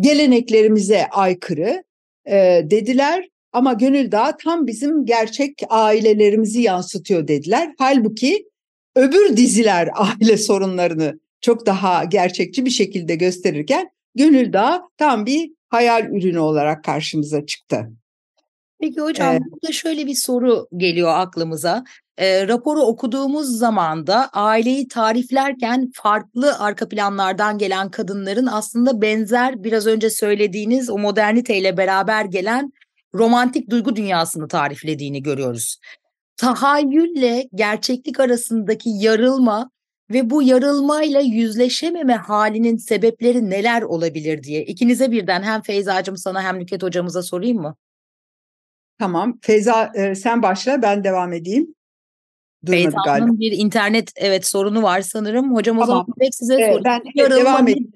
geleneklerimize 0.00 1.06
aykırı 1.06 1.84
e, 2.26 2.60
dediler. 2.64 3.28
Ama 3.52 3.72
Gönül 3.72 4.12
Dağı 4.12 4.36
tam 4.36 4.66
bizim 4.66 5.06
gerçek 5.06 5.62
ailelerimizi 5.68 6.62
yansıtıyor 6.62 7.28
dediler. 7.28 7.74
Halbuki 7.78 8.44
öbür 8.96 9.36
diziler 9.36 9.88
aile 9.94 10.36
sorunlarını 10.36 11.20
çok 11.40 11.66
daha 11.66 12.04
gerçekçi 12.04 12.64
bir 12.64 12.70
şekilde 12.70 13.16
gösterirken 13.16 13.90
Gönül 14.14 14.52
Dağı 14.52 14.80
tam 14.98 15.26
bir 15.26 15.50
hayal 15.68 16.04
ürünü 16.04 16.38
olarak 16.38 16.84
karşımıza 16.84 17.46
çıktı. 17.46 17.88
Peki 18.82 19.00
hocam 19.00 19.34
ee, 19.34 19.40
burada 19.50 19.72
şöyle 19.72 20.06
bir 20.06 20.14
soru 20.14 20.68
geliyor 20.76 21.12
aklımıza. 21.14 21.84
E, 22.18 22.48
raporu 22.48 22.80
okuduğumuz 22.80 23.58
zaman 23.58 24.06
da 24.06 24.28
aileyi 24.28 24.88
tariflerken 24.88 25.90
farklı 25.94 26.58
arka 26.58 26.88
planlardan 26.88 27.58
gelen 27.58 27.90
kadınların 27.90 28.46
aslında 28.46 29.02
benzer 29.02 29.64
biraz 29.64 29.86
önce 29.86 30.10
söylediğiniz 30.10 30.90
o 30.90 30.98
moderniteyle 30.98 31.76
beraber 31.76 32.24
gelen 32.24 32.72
romantik 33.14 33.70
duygu 33.70 33.96
dünyasını 33.96 34.48
tariflediğini 34.48 35.22
görüyoruz. 35.22 35.78
Tahayyülle 36.36 37.48
gerçeklik 37.54 38.20
arasındaki 38.20 38.90
yarılma 38.90 39.70
ve 40.10 40.30
bu 40.30 40.42
yarılmayla 40.42 41.20
yüzleşememe 41.20 42.14
halinin 42.14 42.76
sebepleri 42.76 43.50
neler 43.50 43.82
olabilir 43.82 44.42
diye 44.42 44.64
ikinize 44.64 45.10
birden 45.10 45.42
hem 45.42 45.62
Feyzacığım 45.62 46.16
sana 46.16 46.42
hem 46.42 46.58
Nüket 46.58 46.82
hocamıza 46.82 47.22
sorayım 47.22 47.60
mı? 47.60 47.76
Tamam. 49.02 49.38
Feyza 49.42 49.92
e, 49.94 50.14
sen 50.14 50.42
başla 50.42 50.82
ben 50.82 51.04
devam 51.04 51.32
edeyim. 51.32 51.74
Feyza'nın 52.66 53.40
bir 53.40 53.52
internet 53.52 54.12
evet 54.16 54.46
sorunu 54.46 54.82
var 54.82 55.00
sanırım. 55.00 55.54
Hocam 55.54 55.76
tamam. 55.76 55.88
o 55.88 55.92
zaman 55.92 56.06
pek 56.18 56.34
size 56.34 56.54
ee, 56.54 56.56
sorayım. 56.56 56.82
Ben 56.84 57.02
Yarılma 57.14 57.40
devam 57.40 57.68
edeyim. 57.68 57.92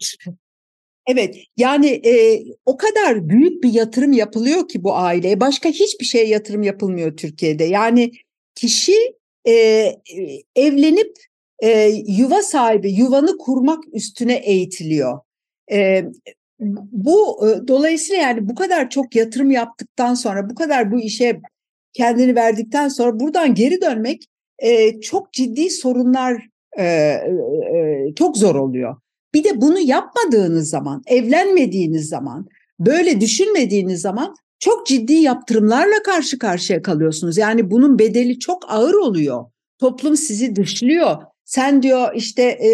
Evet 1.07 1.37
yani 1.57 1.87
e, 1.87 2.45
o 2.67 2.77
kadar 2.77 3.29
büyük 3.29 3.63
bir 3.63 3.73
yatırım 3.73 4.13
yapılıyor 4.13 4.69
ki 4.69 4.83
bu 4.85 4.97
aileye. 4.97 5.41
Başka 5.41 5.69
hiçbir 5.69 6.05
şeye 6.05 6.27
yatırım 6.27 6.63
yapılmıyor 6.63 7.17
Türkiye'de. 7.17 7.65
Yani 7.65 8.13
kişi 8.55 9.15
e, 9.49 9.53
evlenip 10.57 11.17
e, 11.63 11.89
yuva 12.07 12.43
sahibi, 12.43 12.93
yuvanı 12.93 13.39
kurmak 13.39 13.85
üstüne 13.93 14.37
eğitiliyor. 14.37 15.21
E, 15.73 16.05
bu 16.93 17.49
e, 17.49 17.69
dolayısıyla 17.69 18.23
yani 18.23 18.49
bu 18.49 18.55
kadar 18.55 18.91
çok 18.91 19.17
yatırım 19.17 19.51
yaptıktan 19.51 20.15
sonra, 20.15 20.51
bu 20.51 20.55
kadar 20.55 20.93
bu 20.93 21.01
işe 21.01 21.41
kendini 21.93 22.37
verdikten 22.37 22.89
sonra 22.89 23.21
buradan 23.21 23.55
geri 23.55 23.81
dönmek 23.81 24.27
e, 24.59 25.01
çok 25.01 25.33
ciddi 25.33 25.71
sorunlar 25.71 26.49
e, 26.79 26.85
e, 26.85 28.15
çok 28.17 28.37
zor 28.37 28.55
oluyor. 28.55 28.97
Bir 29.35 29.45
de 29.45 29.61
bunu 29.61 29.79
yapmadığınız 29.79 30.71
zaman, 30.71 31.03
evlenmediğiniz 31.07 32.09
zaman, 32.09 32.47
böyle 32.81 33.21
düşünmediğiniz 33.21 34.01
zaman 34.01 34.35
çok 34.59 34.87
ciddi 34.87 35.13
yaptırımlarla 35.13 36.03
karşı 36.05 36.39
karşıya 36.39 36.83
kalıyorsunuz. 36.83 37.39
Yani 37.39 37.71
bunun 37.71 37.99
bedeli 37.99 38.39
çok 38.39 38.73
ağır 38.73 38.95
oluyor. 38.95 39.45
Toplum 39.79 40.17
sizi 40.17 40.57
dışlıyor. 40.57 41.17
Sen 41.45 41.83
diyor 41.83 42.15
işte 42.15 42.43
e, 42.43 42.71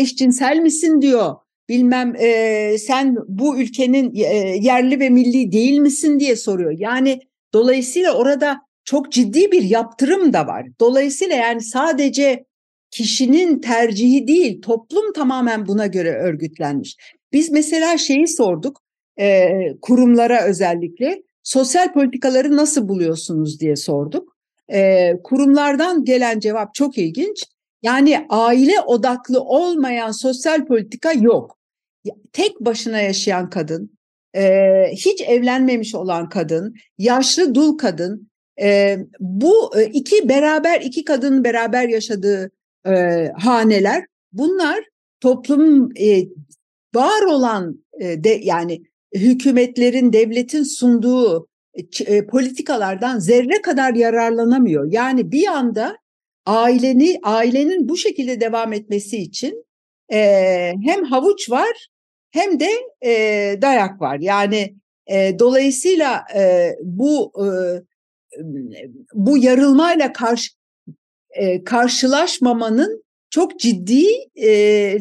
eşcinsel 0.00 0.56
misin 0.56 1.02
diyor. 1.02 1.34
Bilmem 1.72 2.14
e, 2.16 2.78
sen 2.78 3.16
bu 3.28 3.58
ülkenin 3.58 4.14
e, 4.14 4.56
yerli 4.60 5.00
ve 5.00 5.10
milli 5.10 5.52
değil 5.52 5.78
misin 5.78 6.20
diye 6.20 6.36
soruyor. 6.36 6.74
Yani 6.78 7.20
dolayısıyla 7.54 8.12
orada 8.12 8.60
çok 8.84 9.12
ciddi 9.12 9.52
bir 9.52 9.62
yaptırım 9.62 10.32
da 10.32 10.46
var. 10.46 10.66
Dolayısıyla 10.80 11.36
yani 11.36 11.60
sadece 11.60 12.44
kişinin 12.90 13.60
tercihi 13.60 14.26
değil, 14.28 14.62
toplum 14.62 15.12
tamamen 15.12 15.66
buna 15.66 15.86
göre 15.86 16.14
örgütlenmiş. 16.14 16.96
Biz 17.32 17.50
mesela 17.50 17.98
şeyi 17.98 18.28
sorduk, 18.28 18.80
e, 19.20 19.50
kurumlara 19.82 20.44
özellikle 20.44 21.22
sosyal 21.42 21.92
politikaları 21.92 22.56
nasıl 22.56 22.88
buluyorsunuz 22.88 23.60
diye 23.60 23.76
sorduk. 23.76 24.36
E, 24.72 25.12
kurumlardan 25.22 26.04
gelen 26.04 26.40
cevap 26.40 26.74
çok 26.74 26.98
ilginç. 26.98 27.44
Yani 27.82 28.26
aile 28.28 28.80
odaklı 28.80 29.40
olmayan 29.40 30.10
sosyal 30.10 30.66
politika 30.66 31.12
yok. 31.12 31.61
Tek 32.32 32.60
başına 32.60 33.00
yaşayan 33.00 33.50
kadın, 33.50 33.98
e, 34.36 34.42
hiç 34.92 35.20
evlenmemiş 35.20 35.94
olan 35.94 36.28
kadın, 36.28 36.74
yaşlı 36.98 37.54
dul 37.54 37.78
kadın, 37.78 38.30
e, 38.60 38.98
bu 39.20 39.72
iki 39.92 40.28
beraber 40.28 40.80
iki 40.80 41.04
kadının 41.04 41.44
beraber 41.44 41.88
yaşadığı 41.88 42.50
e, 42.86 43.28
haneler, 43.38 44.04
bunlar 44.32 44.84
toplum 45.20 45.96
e, 45.96 46.24
var 46.94 47.22
olan 47.22 47.84
e, 48.00 48.24
de 48.24 48.40
yani 48.42 48.82
hükümetlerin, 49.14 50.12
devletin 50.12 50.62
sunduğu 50.62 51.48
e, 52.06 52.26
politikalardan 52.26 53.18
zerre 53.18 53.62
kadar 53.62 53.94
yararlanamıyor. 53.94 54.92
Yani 54.92 55.32
bir 55.32 55.46
anda 55.46 55.98
aileni 56.46 57.18
ailenin 57.22 57.88
bu 57.88 57.96
şekilde 57.96 58.40
devam 58.40 58.72
etmesi 58.72 59.18
için 59.18 59.64
e, 60.12 60.18
hem 60.84 61.04
havuç 61.04 61.50
var 61.50 61.88
hem 62.32 62.60
de 62.60 62.70
e, 63.04 63.12
dayak 63.62 64.00
var. 64.00 64.18
Yani 64.20 64.74
e, 65.06 65.38
dolayısıyla 65.38 66.24
e, 66.34 66.72
bu 66.82 67.32
e, 67.38 67.46
bu 69.14 69.38
yarılmayla 69.38 70.12
karşı 70.12 70.50
e, 71.30 71.64
karşılaşmamanın 71.64 73.04
çok 73.30 73.60
ciddi 73.60 74.04
e, 74.42 74.98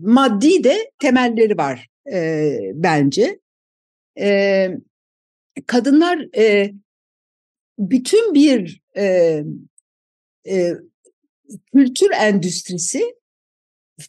maddi 0.00 0.64
de 0.64 0.90
temelleri 0.98 1.56
var 1.58 1.88
e, 2.12 2.58
bence. 2.74 3.38
E, 4.20 4.68
kadınlar 5.66 6.36
e, 6.36 6.72
bütün 7.78 8.34
bir 8.34 8.80
e, 8.96 9.04
e, 10.48 10.72
kültür 11.72 12.10
endüstrisi 12.10 13.14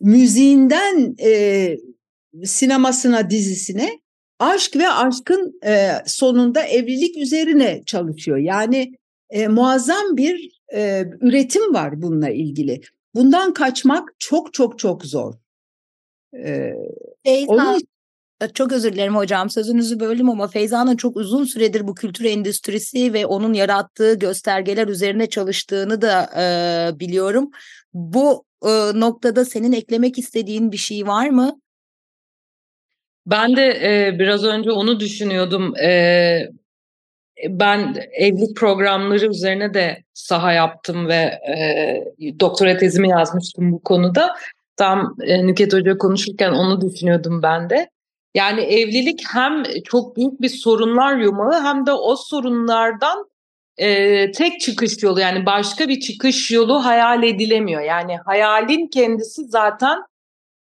müziğinden 0.02 1.16
e, 1.24 1.78
sinemasına 2.46 3.30
dizisine 3.30 4.00
aşk 4.40 4.76
ve 4.76 4.90
aşkın 4.90 5.60
e, 5.66 5.92
sonunda 6.06 6.64
evlilik 6.64 7.18
üzerine 7.18 7.84
çalışıyor. 7.86 8.38
Yani 8.38 8.94
e, 9.30 9.48
muazzam 9.48 10.18
bir 10.18 10.60
e, 10.76 11.06
üretim 11.22 11.74
var 11.74 12.02
bununla 12.02 12.30
ilgili. 12.30 12.82
Bundan 13.16 13.54
kaçmak 13.54 14.10
çok 14.20 14.54
çok 14.54 14.80
çok 14.80 15.06
zor. 15.06 15.34
Ee, 16.46 16.74
onun 17.48 17.82
çok 18.54 18.72
özür 18.72 18.94
dilerim 18.94 19.16
hocam 19.16 19.50
sözünüzü 19.50 20.00
böldüm 20.00 20.30
ama 20.30 20.48
Feyza'nın 20.48 20.96
çok 20.96 21.18
uzun 21.18 21.44
süredir 21.44 21.88
bu 21.88 21.96
kültür 21.96 22.26
endüstrisi 22.26 23.14
ve 23.14 23.26
onun 23.26 23.54
yarattığı 23.54 24.14
göstergeler 24.14 24.88
üzerine 24.88 25.30
çalıştığını 25.30 26.02
da 26.02 26.30
e, 26.38 27.00
biliyorum. 27.00 27.52
Bu 27.94 28.46
e, 28.66 28.70
noktada 29.00 29.46
senin 29.46 29.72
eklemek 29.72 30.18
istediğin 30.18 30.72
bir 30.72 30.78
şey 30.78 31.08
var 31.08 31.30
mı? 31.30 31.60
Ben 33.26 33.56
de 33.56 33.68
e, 33.68 34.20
biraz 34.20 34.44
önce 34.44 34.72
onu 34.72 35.00
düşünüyordum. 35.00 35.78
E, 35.78 36.48
ben 37.50 37.96
evlilik 38.12 38.58
programları 38.58 39.26
üzerine 39.26 39.74
de 39.74 40.04
saha 40.14 40.54
yaptım 40.54 41.08
ve 41.08 41.40
e, 41.58 42.40
doktora 42.40 42.78
tezimi 42.78 43.10
yazmıştım 43.10 43.72
bu 43.72 43.84
konuda. 43.84 44.36
Tam 44.78 45.16
e, 45.22 45.48
Nüket 45.48 45.74
Hoca 45.74 45.98
konuşurken 45.98 46.52
onu 46.52 46.82
düşünüyordum 46.82 47.42
ben 47.44 47.70
de. 47.70 47.90
Yani 48.36 48.62
evlilik 48.62 49.22
hem 49.34 49.64
çok 49.86 50.18
büyük 50.18 50.42
bir 50.42 50.50
sorunlar 50.50 51.18
yumağı 51.18 51.64
hem 51.64 51.86
de 51.86 51.92
o 51.92 52.16
sorunlardan 52.16 53.26
e, 53.78 54.32
tek 54.32 54.62
çıkış 54.62 55.04
yolu 55.04 55.20
yani 55.20 55.46
başka 55.46 55.88
bir 55.88 56.00
çıkış 56.00 56.52
yolu 56.52 56.86
hayal 56.86 57.24
edilemiyor. 57.24 57.82
Yani 57.82 58.18
hayalin 58.26 58.88
kendisi 58.88 59.46
zaten 59.46 60.00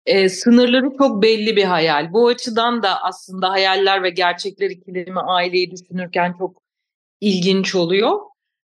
e, 0.07 0.29
sınırları 0.29 0.91
çok 0.99 1.23
belli 1.23 1.57
bir 1.57 1.65
hayal. 1.65 2.13
Bu 2.13 2.29
açıdan 2.29 2.83
da 2.83 3.03
aslında 3.03 3.51
hayaller 3.51 4.03
ve 4.03 4.11
gerçekler 4.11 4.71
ikilemi 4.71 5.21
aileyi 5.21 5.71
düşünürken 5.71 6.35
çok 6.39 6.63
ilginç 7.21 7.75
oluyor. 7.75 8.19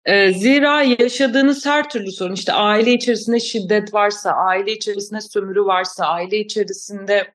E, 0.05 0.33
zira 0.33 0.83
yaşadığınız 0.83 1.67
her 1.67 1.91
türlü 1.91 2.13
sorun 2.13 2.35
işte 2.35 2.53
aile 2.53 2.93
içerisinde 2.93 3.41
şiddet 3.41 3.95
varsa, 3.95 4.31
aile 4.31 4.73
içerisinde 4.73 5.21
sömürü 5.21 5.65
varsa, 5.65 6.07
aile 6.07 6.39
içerisinde 6.39 7.35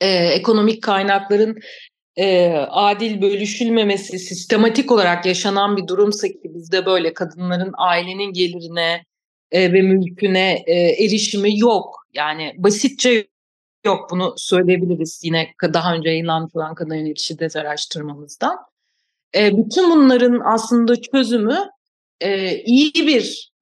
e, 0.00 0.08
ekonomik 0.08 0.82
kaynakların 0.82 1.58
e, 2.16 2.50
adil 2.70 3.22
bölüşülmemesi 3.22 4.18
sistematik 4.18 4.92
olarak 4.92 5.26
yaşanan 5.26 5.76
bir 5.76 5.86
durumsa 5.86 6.28
ki 6.28 6.40
bizde 6.44 6.86
böyle 6.86 7.14
kadınların 7.14 7.72
ailenin 7.76 8.32
gelirine 8.32 9.04
e, 9.52 9.72
ve 9.72 9.82
mülküne 9.82 10.62
e, 10.66 10.74
erişimi 11.04 11.58
yok. 11.58 12.06
Yani 12.14 12.54
basitçe 12.56 13.26
yok 13.84 14.10
bunu 14.10 14.34
söyleyebiliriz 14.36 15.20
yine 15.24 15.48
daha 15.62 15.94
önce 15.94 16.08
yayınlanmış 16.08 16.56
olan 16.56 16.76
yönelik 16.80 17.18
şiddet 17.18 17.56
araştırmamızdan. 17.56 18.56
E, 19.34 19.56
bütün 19.56 19.90
bunların 19.90 20.40
aslında 20.44 21.02
çözümü 21.02 21.58
iyi 22.64 22.92
bir 22.94 23.52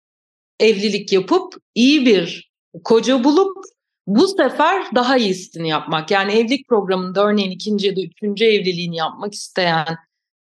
evlilik 0.61 1.12
yapıp 1.12 1.54
iyi 1.75 2.07
bir 2.07 2.50
koca 2.85 3.25
bulup 3.25 3.57
bu 4.07 4.28
sefer 4.28 4.87
daha 4.95 5.16
iyisini 5.16 5.68
yapmak. 5.68 6.11
Yani 6.11 6.33
evlilik 6.33 6.68
programında 6.68 7.26
örneğin 7.26 7.50
ikinci 7.50 7.87
ya 7.87 7.97
da 7.97 8.00
üçüncü 8.00 8.45
evliliğini 8.45 8.97
yapmak 8.97 9.35
isteyen 9.35 9.87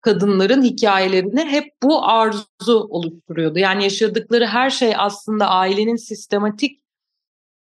kadınların 0.07 0.63
hikayelerini 0.63 1.45
hep 1.45 1.73
bu 1.83 2.05
arzu 2.05 2.87
oluşturuyordu. 2.89 3.59
Yani 3.59 3.85
yaşadıkları 3.85 4.47
her 4.47 4.71
şey 4.71 4.93
aslında 4.97 5.47
ailenin 5.47 5.97
sistematik 5.97 6.81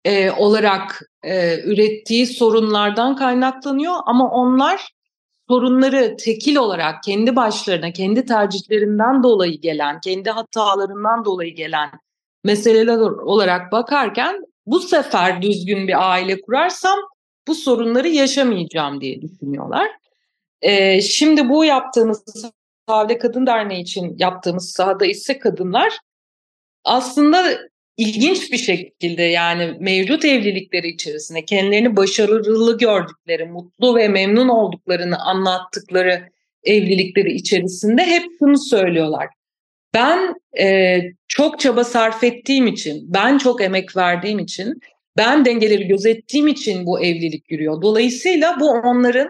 e, 0.05 0.31
olarak 0.31 1.01
e, 1.23 1.63
ürettiği 1.63 2.27
sorunlardan 2.27 3.15
kaynaklanıyor 3.15 3.93
ama 4.05 4.31
onlar 4.31 4.89
sorunları 5.49 6.17
tekil 6.17 6.55
olarak 6.55 7.03
kendi 7.03 7.35
başlarına, 7.35 7.91
kendi 7.91 8.25
tercihlerinden 8.25 9.23
dolayı 9.23 9.61
gelen, 9.61 9.99
kendi 9.99 10.29
hatalarından 10.29 11.25
dolayı 11.25 11.55
gelen 11.55 11.89
meseleler 12.43 12.97
olarak 12.99 13.71
bakarken 13.71 14.45
bu 14.65 14.79
sefer 14.79 15.41
düzgün 15.41 15.87
bir 15.87 16.11
aile 16.11 16.41
kurarsam 16.41 16.99
bu 17.47 17.55
sorunları 17.55 18.07
yaşamayacağım 18.07 19.01
diye 19.01 19.21
düşünüyorlar. 19.21 19.98
Ee, 20.61 21.01
şimdi 21.01 21.49
bu 21.49 21.65
yaptığımız 21.65 22.23
Sahada 22.87 23.17
Kadın 23.17 23.45
Derneği 23.47 23.81
için 23.81 24.15
yaptığımız 24.17 24.71
sahada 24.71 25.05
ise 25.05 25.39
kadınlar 25.39 25.99
aslında 26.83 27.59
ilginç 27.97 28.51
bir 28.51 28.57
şekilde 28.57 29.23
yani 29.23 29.77
mevcut 29.79 30.25
evlilikleri 30.25 30.87
içerisinde 30.87 31.45
kendilerini 31.45 31.95
başarılı 31.97 32.77
gördükleri, 32.77 33.45
mutlu 33.45 33.95
ve 33.95 34.07
memnun 34.07 34.49
olduklarını 34.49 35.17
anlattıkları 35.19 36.29
evlilikleri 36.63 37.31
içerisinde 37.31 38.05
hep 38.05 38.23
şunu 38.39 38.57
söylüyorlar. 38.57 39.27
Ben 39.93 40.33
e, 40.59 40.99
çok 41.27 41.59
çaba 41.59 41.83
sarf 41.83 42.23
ettiğim 42.23 42.67
için, 42.67 43.13
ben 43.13 43.37
çok 43.37 43.61
emek 43.61 43.97
verdiğim 43.97 44.39
için, 44.39 44.79
ben 45.17 45.45
dengeleri 45.45 45.87
gözettiğim 45.87 46.47
için 46.47 46.85
bu 46.85 47.01
evlilik 47.01 47.51
yürüyor. 47.51 47.81
Dolayısıyla 47.81 48.59
bu 48.59 48.69
onların 48.69 49.29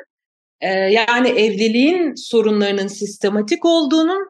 e, 0.62 0.70
yani 0.70 1.30
evliliğin 1.30 2.16
sorunlarının 2.16 2.88
sistematik 2.88 3.66
olduğunun, 3.66 4.30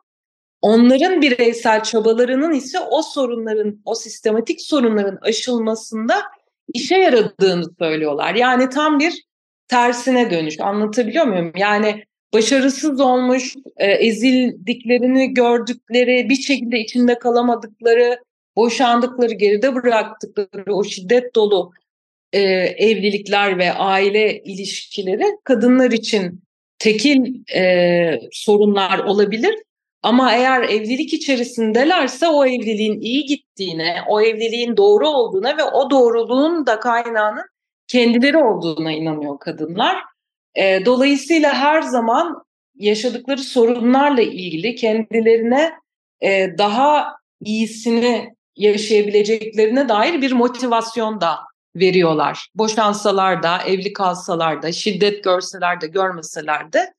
onların 0.61 1.21
bireysel 1.21 1.83
çabalarının 1.83 2.53
ise 2.53 2.79
o 2.79 3.01
sorunların, 3.01 3.81
o 3.85 3.95
sistematik 3.95 4.61
sorunların 4.61 5.17
aşılmasında 5.21 6.15
işe 6.73 6.95
yaradığını 6.95 7.63
söylüyorlar. 7.79 8.35
Yani 8.35 8.69
tam 8.69 8.99
bir 8.99 9.25
tersine 9.67 10.31
dönüş. 10.31 10.59
Anlatabiliyor 10.59 11.25
muyum? 11.25 11.51
Yani 11.55 12.03
başarısız 12.33 13.01
olmuş, 13.01 13.55
e, 13.77 13.91
ezildiklerini 13.91 15.33
gördükleri, 15.33 16.29
bir 16.29 16.35
şekilde 16.35 16.79
içinde 16.79 17.19
kalamadıkları, 17.19 18.19
boşandıkları, 18.55 19.33
geride 19.33 19.75
bıraktıkları 19.75 20.73
o 20.73 20.83
şiddet 20.83 21.35
dolu 21.35 21.71
e, 22.33 22.39
evlilikler 22.77 23.57
ve 23.57 23.73
aile 23.73 24.43
ilişkileri 24.43 25.25
kadınlar 25.43 25.91
için 25.91 26.43
tekil 26.79 27.53
e, 27.55 28.19
sorunlar 28.31 28.99
olabilir. 28.99 29.55
Ama 30.03 30.33
eğer 30.33 30.61
evlilik 30.61 31.13
içerisindelerse 31.13 32.27
o 32.27 32.45
evliliğin 32.45 33.01
iyi 33.01 33.25
gittiğine, 33.25 33.95
o 34.07 34.21
evliliğin 34.21 34.77
doğru 34.77 35.07
olduğuna 35.07 35.57
ve 35.57 35.63
o 35.63 35.89
doğruluğun 35.89 36.65
da 36.65 36.79
kaynağının 36.79 37.45
kendileri 37.87 38.37
olduğuna 38.37 38.91
inanıyor 38.91 39.39
kadınlar. 39.39 39.97
E, 40.55 40.85
dolayısıyla 40.85 41.53
her 41.53 41.81
zaman 41.81 42.43
yaşadıkları 42.75 43.39
sorunlarla 43.39 44.21
ilgili 44.21 44.75
kendilerine 44.75 45.71
e, 46.21 46.57
daha 46.57 47.15
iyisini 47.45 48.33
yaşayabileceklerine 48.55 49.89
dair 49.89 50.21
bir 50.21 50.31
motivasyon 50.31 51.21
da 51.21 51.35
veriyorlar. 51.79 52.47
Boşansalar 52.55 53.43
da, 53.43 53.57
evli 53.57 53.93
kalsalar 53.93 54.61
da, 54.61 54.71
şiddet 54.71 55.23
görseler 55.23 55.81
de, 55.81 55.87
görmeseler 55.87 56.73
de 56.73 56.93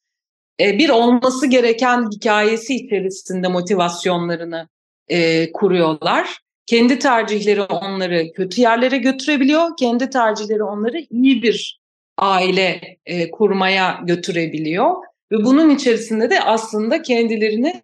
e, 0.60 0.78
bir 0.78 0.88
olması 0.88 1.46
gereken 1.46 2.10
hikayesi 2.10 2.74
içerisinde 2.74 3.48
motivasyonlarını 3.48 4.68
e, 5.08 5.52
kuruyorlar. 5.52 6.38
Kendi 6.66 6.98
tercihleri 6.98 7.62
onları 7.62 8.32
kötü 8.32 8.60
yerlere 8.60 8.96
götürebiliyor, 8.96 9.76
kendi 9.78 10.10
tercihleri 10.10 10.62
onları 10.62 10.98
iyi 11.10 11.42
bir 11.42 11.80
aile 12.18 12.80
e, 13.06 13.30
kurmaya 13.30 14.00
götürebiliyor. 14.04 14.94
Ve 15.32 15.44
bunun 15.44 15.70
içerisinde 15.70 16.30
de 16.30 16.40
aslında 16.40 17.02
kendilerini 17.02 17.82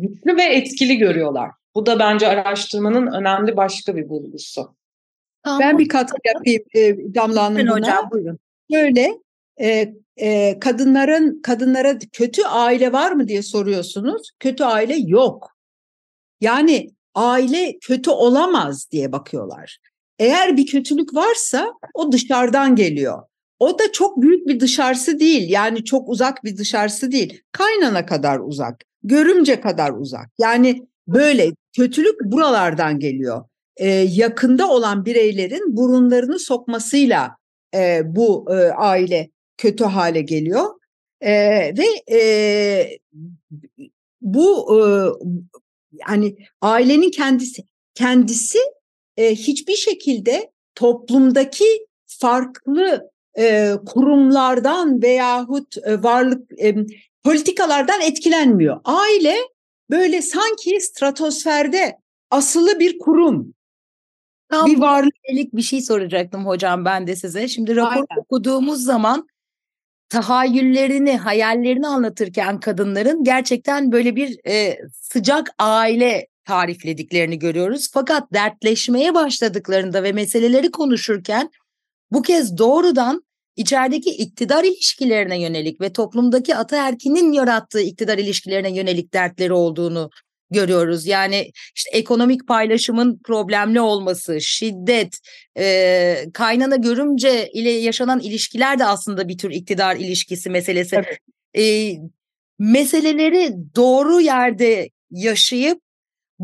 güçlü 0.00 0.36
ve 0.36 0.42
etkili 0.42 0.98
görüyorlar. 0.98 1.50
Bu 1.74 1.86
da 1.86 1.98
bence 1.98 2.28
araştırmanın 2.28 3.06
önemli 3.06 3.56
başka 3.56 3.96
bir 3.96 4.08
bulgusu. 4.08 4.74
Tamam. 5.44 5.60
Ben 5.60 5.78
bir 5.78 5.88
katkı 5.88 6.16
yapayım 6.24 6.62
e, 6.74 7.14
Damla 7.14 7.42
Hanım 7.42 7.66
buna. 7.66 7.76
Hocam 7.76 8.10
buyurun. 8.10 8.38
Böyle 8.72 9.18
e, 9.60 9.94
e, 10.16 10.58
kadınların 10.60 11.42
kadınlara 11.42 11.98
kötü 12.12 12.42
aile 12.42 12.92
var 12.92 13.12
mı 13.12 13.28
diye 13.28 13.42
soruyorsunuz. 13.42 14.30
Kötü 14.40 14.64
aile 14.64 14.96
yok. 14.96 15.56
Yani 16.40 16.90
aile 17.14 17.78
kötü 17.80 18.10
olamaz 18.10 18.88
diye 18.90 19.12
bakıyorlar. 19.12 19.78
Eğer 20.18 20.56
bir 20.56 20.66
kötülük 20.66 21.14
varsa 21.14 21.72
o 21.94 22.12
dışarıdan 22.12 22.76
geliyor. 22.76 23.22
O 23.58 23.78
da 23.78 23.92
çok 23.92 24.22
büyük 24.22 24.48
bir 24.48 24.60
dışarısı 24.60 25.20
değil. 25.20 25.50
Yani 25.50 25.84
çok 25.84 26.08
uzak 26.08 26.44
bir 26.44 26.56
dışarısı 26.56 27.12
değil. 27.12 27.42
Kaynana 27.52 28.06
kadar 28.06 28.38
uzak, 28.38 28.84
görümce 29.02 29.60
kadar 29.60 29.90
uzak. 29.90 30.28
Yani 30.38 30.86
böyle 31.08 31.50
kötülük 31.76 32.24
buralardan 32.24 32.98
geliyor. 32.98 33.44
Ee, 33.76 33.88
yakında 33.90 34.70
olan 34.70 35.04
bireylerin 35.04 35.76
burunlarını 35.76 36.38
sokmasıyla 36.38 37.36
e, 37.74 38.00
bu 38.04 38.46
e, 38.50 38.54
aile 38.72 39.30
kötü 39.56 39.84
hale 39.84 40.20
geliyor. 40.20 40.64
E, 41.20 41.32
ve 41.78 42.16
e, 42.16 42.98
bu 44.20 44.78
e, 44.78 44.80
yani 46.08 46.36
ailenin 46.60 47.10
kendisi 47.10 47.62
kendisi 47.94 48.58
e, 49.16 49.34
hiçbir 49.34 49.76
şekilde 49.76 50.50
toplumdaki 50.74 51.86
farklı 52.06 53.10
e, 53.38 53.72
kurumlardan 53.86 55.02
veyahut 55.02 55.76
e, 55.78 56.02
varlık 56.02 56.62
e, 56.62 56.74
politikalardan 57.24 58.00
etkilenmiyor. 58.00 58.80
Aile 58.84 59.36
böyle 59.90 60.22
sanki 60.22 60.80
stratosferde 60.80 61.98
asılı 62.30 62.80
bir 62.80 62.98
kurum. 62.98 63.54
Tam 64.52 64.66
bir 64.66 64.78
varlık 64.78 65.14
bir 65.52 65.62
şey 65.62 65.82
soracaktım 65.82 66.46
hocam 66.46 66.84
ben 66.84 67.06
de 67.06 67.16
size. 67.16 67.48
Şimdi 67.48 67.76
rapor 67.76 67.92
Aynen. 67.92 68.20
okuduğumuz 68.20 68.84
zaman 68.84 69.28
tahayyüllerini, 70.08 71.16
hayallerini 71.16 71.86
anlatırken 71.86 72.60
kadınların 72.60 73.24
gerçekten 73.24 73.92
böyle 73.92 74.16
bir 74.16 74.38
e, 74.46 74.78
sıcak 74.94 75.50
aile 75.58 76.26
tariflediklerini 76.44 77.38
görüyoruz. 77.38 77.90
Fakat 77.92 78.32
dertleşmeye 78.32 79.14
başladıklarında 79.14 80.02
ve 80.02 80.12
meseleleri 80.12 80.70
konuşurken 80.70 81.50
bu 82.10 82.22
kez 82.22 82.58
doğrudan 82.58 83.24
içerideki 83.56 84.10
iktidar 84.10 84.64
ilişkilerine 84.64 85.40
yönelik 85.40 85.80
ve 85.80 85.92
toplumdaki 85.92 86.56
ataerkinin 86.56 87.32
yarattığı 87.32 87.80
iktidar 87.80 88.18
ilişkilerine 88.18 88.76
yönelik 88.76 89.14
dertleri 89.14 89.52
olduğunu 89.52 90.10
görüyoruz. 90.52 91.06
Yani 91.06 91.50
işte 91.76 91.90
ekonomik 91.92 92.48
paylaşımın 92.48 93.20
problemli 93.24 93.80
olması, 93.80 94.40
şiddet, 94.40 95.18
e, 95.58 96.16
kaynana 96.34 96.76
görümce 96.76 97.50
ile 97.52 97.70
yaşanan 97.70 98.20
ilişkiler 98.20 98.78
de 98.78 98.84
aslında 98.84 99.28
bir 99.28 99.38
tür 99.38 99.50
iktidar 99.50 99.96
ilişkisi 99.96 100.50
meselesi. 100.50 100.96
Evet. 100.96 101.18
E, 101.58 101.94
meseleleri 102.58 103.54
doğru 103.76 104.20
yerde 104.20 104.90
yaşayıp 105.10 105.80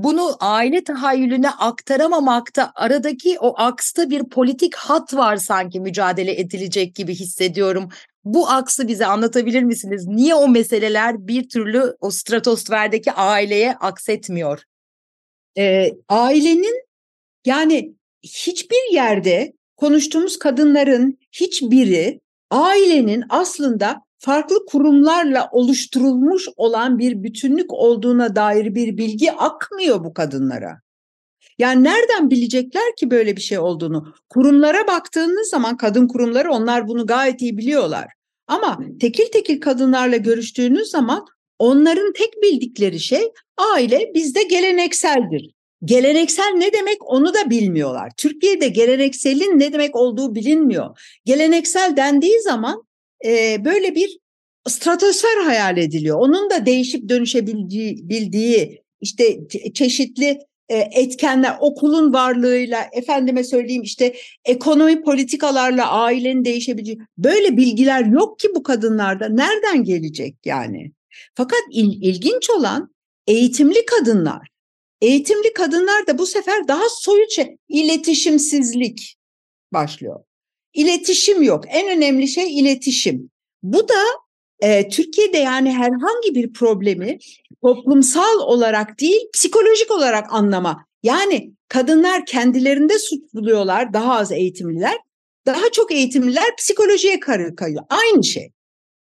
bunu 0.04 0.36
aile 0.40 0.84
tahayyülüne 0.84 1.50
aktaramamakta 1.50 2.72
aradaki 2.74 3.38
o 3.38 3.54
aksta 3.60 4.10
bir 4.10 4.24
politik 4.24 4.76
hat 4.76 5.14
var 5.14 5.36
sanki 5.36 5.80
mücadele 5.80 6.40
edilecek 6.40 6.94
gibi 6.94 7.14
hissediyorum. 7.14 7.88
Bu 8.24 8.48
aksı 8.48 8.88
bize 8.88 9.06
anlatabilir 9.06 9.62
misiniz? 9.62 10.06
Niye 10.06 10.34
o 10.34 10.48
meseleler 10.48 11.26
bir 11.26 11.48
türlü 11.48 11.96
o 12.00 12.10
stratosferdeki 12.10 13.12
aileye 13.12 13.74
aksetmiyor? 13.74 14.62
Ee, 15.58 15.90
ailenin 16.08 16.84
yani 17.46 17.94
hiçbir 18.22 18.92
yerde 18.92 19.52
konuştuğumuz 19.76 20.38
kadınların 20.38 21.18
hiçbiri 21.32 22.20
ailenin 22.50 23.24
aslında 23.28 24.02
farklı 24.18 24.66
kurumlarla 24.66 25.48
oluşturulmuş 25.52 26.48
olan 26.56 26.98
bir 26.98 27.22
bütünlük 27.22 27.72
olduğuna 27.72 28.36
dair 28.36 28.74
bir 28.74 28.96
bilgi 28.96 29.32
akmıyor 29.32 30.04
bu 30.04 30.14
kadınlara. 30.14 30.80
Yani 31.58 31.84
nereden 31.84 32.30
bilecekler 32.30 32.96
ki 32.96 33.10
böyle 33.10 33.36
bir 33.36 33.40
şey 33.40 33.58
olduğunu? 33.58 34.14
Kurumlara 34.28 34.86
baktığınız 34.86 35.48
zaman 35.48 35.76
kadın 35.76 36.08
kurumları 36.08 36.50
onlar 36.50 36.88
bunu 36.88 37.06
gayet 37.06 37.42
iyi 37.42 37.56
biliyorlar. 37.56 38.06
Ama 38.46 38.78
tekil 39.00 39.26
tekil 39.32 39.60
kadınlarla 39.60 40.16
görüştüğünüz 40.16 40.90
zaman 40.90 41.26
onların 41.58 42.12
tek 42.12 42.42
bildikleri 42.42 43.00
şey 43.00 43.32
aile 43.74 44.10
bizde 44.14 44.42
gelenekseldir. 44.42 45.54
Geleneksel 45.84 46.52
ne 46.56 46.72
demek 46.72 47.12
onu 47.12 47.34
da 47.34 47.50
bilmiyorlar. 47.50 48.12
Türkiye'de 48.16 48.68
gelenekselin 48.68 49.58
ne 49.58 49.72
demek 49.72 49.96
olduğu 49.96 50.34
bilinmiyor. 50.34 50.98
Geleneksel 51.24 51.96
dendiği 51.96 52.40
zaman 52.42 52.87
e, 53.24 53.64
böyle 53.64 53.94
bir 53.94 54.18
stratosfer 54.68 55.36
hayal 55.44 55.78
ediliyor. 55.78 56.18
Onun 56.18 56.50
da 56.50 56.66
değişip 56.66 57.08
dönüşebildiği 57.08 58.08
bildiği, 58.08 58.82
işte 59.00 59.38
çeşitli 59.74 60.38
e, 60.68 60.76
etkenler 60.76 61.56
okulun 61.60 62.12
varlığıyla 62.12 62.88
efendime 62.92 63.44
söyleyeyim 63.44 63.82
işte 63.82 64.14
ekonomi 64.44 65.02
politikalarla 65.02 65.90
ailenin 65.90 66.44
değişebileceği 66.44 66.98
böyle 67.18 67.56
bilgiler 67.56 68.04
yok 68.04 68.38
ki 68.38 68.48
bu 68.54 68.62
kadınlarda. 68.62 69.28
Nereden 69.28 69.84
gelecek 69.84 70.36
yani? 70.44 70.92
Fakat 71.34 71.60
il, 71.70 72.02
ilginç 72.02 72.50
olan 72.50 72.94
eğitimli 73.26 73.86
kadınlar. 73.86 74.48
Eğitimli 75.00 75.52
kadınlar 75.52 76.06
da 76.06 76.18
bu 76.18 76.26
sefer 76.26 76.68
daha 76.68 76.84
soyut 76.88 77.30
şey 77.32 77.56
iletişimsizlik 77.68 79.16
başlıyor 79.72 80.20
İletişim 80.74 81.42
yok 81.42 81.64
en 81.68 81.96
önemli 81.96 82.28
şey 82.28 82.58
iletişim 82.58 83.30
bu 83.62 83.88
da 83.88 84.02
e, 84.60 84.88
Türkiye'de 84.88 85.38
yani 85.38 85.72
herhangi 85.72 86.34
bir 86.34 86.52
problemi 86.52 87.18
toplumsal 87.62 88.38
olarak 88.40 89.00
değil 89.00 89.20
psikolojik 89.32 89.90
olarak 89.90 90.32
anlama. 90.32 90.84
Yani 91.02 91.52
kadınlar 91.68 92.26
kendilerinde 92.26 92.98
suç 92.98 93.20
buluyorlar 93.34 93.92
daha 93.92 94.18
az 94.18 94.32
eğitimliler. 94.32 94.96
Daha 95.46 95.70
çok 95.72 95.92
eğitimliler 95.92 96.56
psikolojiye 96.58 97.20
kayıyor. 97.56 97.84
Aynı 97.88 98.24
şey. 98.24 98.50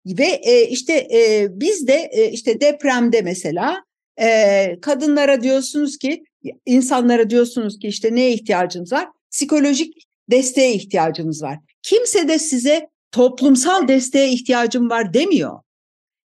Ve 0.06 0.40
e, 0.42 0.68
işte 0.68 0.92
e, 0.92 1.46
biz 1.50 1.86
de 1.86 2.10
e, 2.12 2.30
işte 2.30 2.60
depremde 2.60 3.22
mesela 3.22 3.84
e, 4.20 4.80
kadınlara 4.80 5.42
diyorsunuz 5.42 5.98
ki 5.98 6.24
insanlara 6.66 7.30
diyorsunuz 7.30 7.78
ki 7.78 7.88
işte 7.88 8.14
neye 8.14 8.32
ihtiyacınız 8.32 8.92
var? 8.92 9.08
Psikolojik 9.30 10.07
desteğe 10.30 10.74
ihtiyacımız 10.74 11.42
var. 11.42 11.58
Kimse 11.82 12.28
de 12.28 12.38
size 12.38 12.88
toplumsal 13.12 13.88
desteğe 13.88 14.28
ihtiyacım 14.28 14.90
var 14.90 15.14
demiyor. 15.14 15.60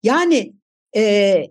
Yani 0.02 0.52
e, 0.96 1.44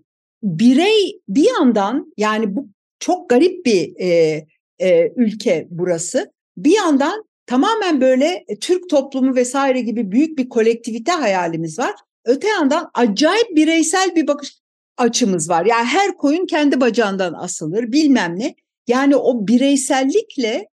birey 0.43 1.19
bir 1.29 1.49
yandan 1.59 2.13
yani 2.17 2.55
bu 2.55 2.67
çok 2.99 3.29
garip 3.29 3.65
bir 3.65 3.99
e, 3.99 4.45
e, 4.79 5.11
ülke 5.15 5.67
burası. 5.69 6.31
Bir 6.57 6.75
yandan 6.75 7.23
tamamen 7.45 8.01
böyle 8.01 8.45
e, 8.47 8.59
Türk 8.59 8.89
toplumu 8.89 9.35
vesaire 9.35 9.81
gibi 9.81 10.11
büyük 10.11 10.37
bir 10.37 10.49
kolektivite 10.49 11.11
hayalimiz 11.11 11.79
var. 11.79 11.95
Öte 12.25 12.47
yandan 12.47 12.89
acayip 12.93 13.55
bireysel 13.55 14.15
bir 14.15 14.27
bakış 14.27 14.59
açımız 14.97 15.49
var. 15.49 15.65
Yani 15.65 15.85
her 15.85 16.17
koyun 16.17 16.45
kendi 16.45 16.81
bacağından 16.81 17.33
asılır 17.33 17.91
bilmem 17.91 18.39
ne. 18.39 18.55
Yani 18.87 19.15
o 19.15 19.47
bireysellikle 19.47 20.67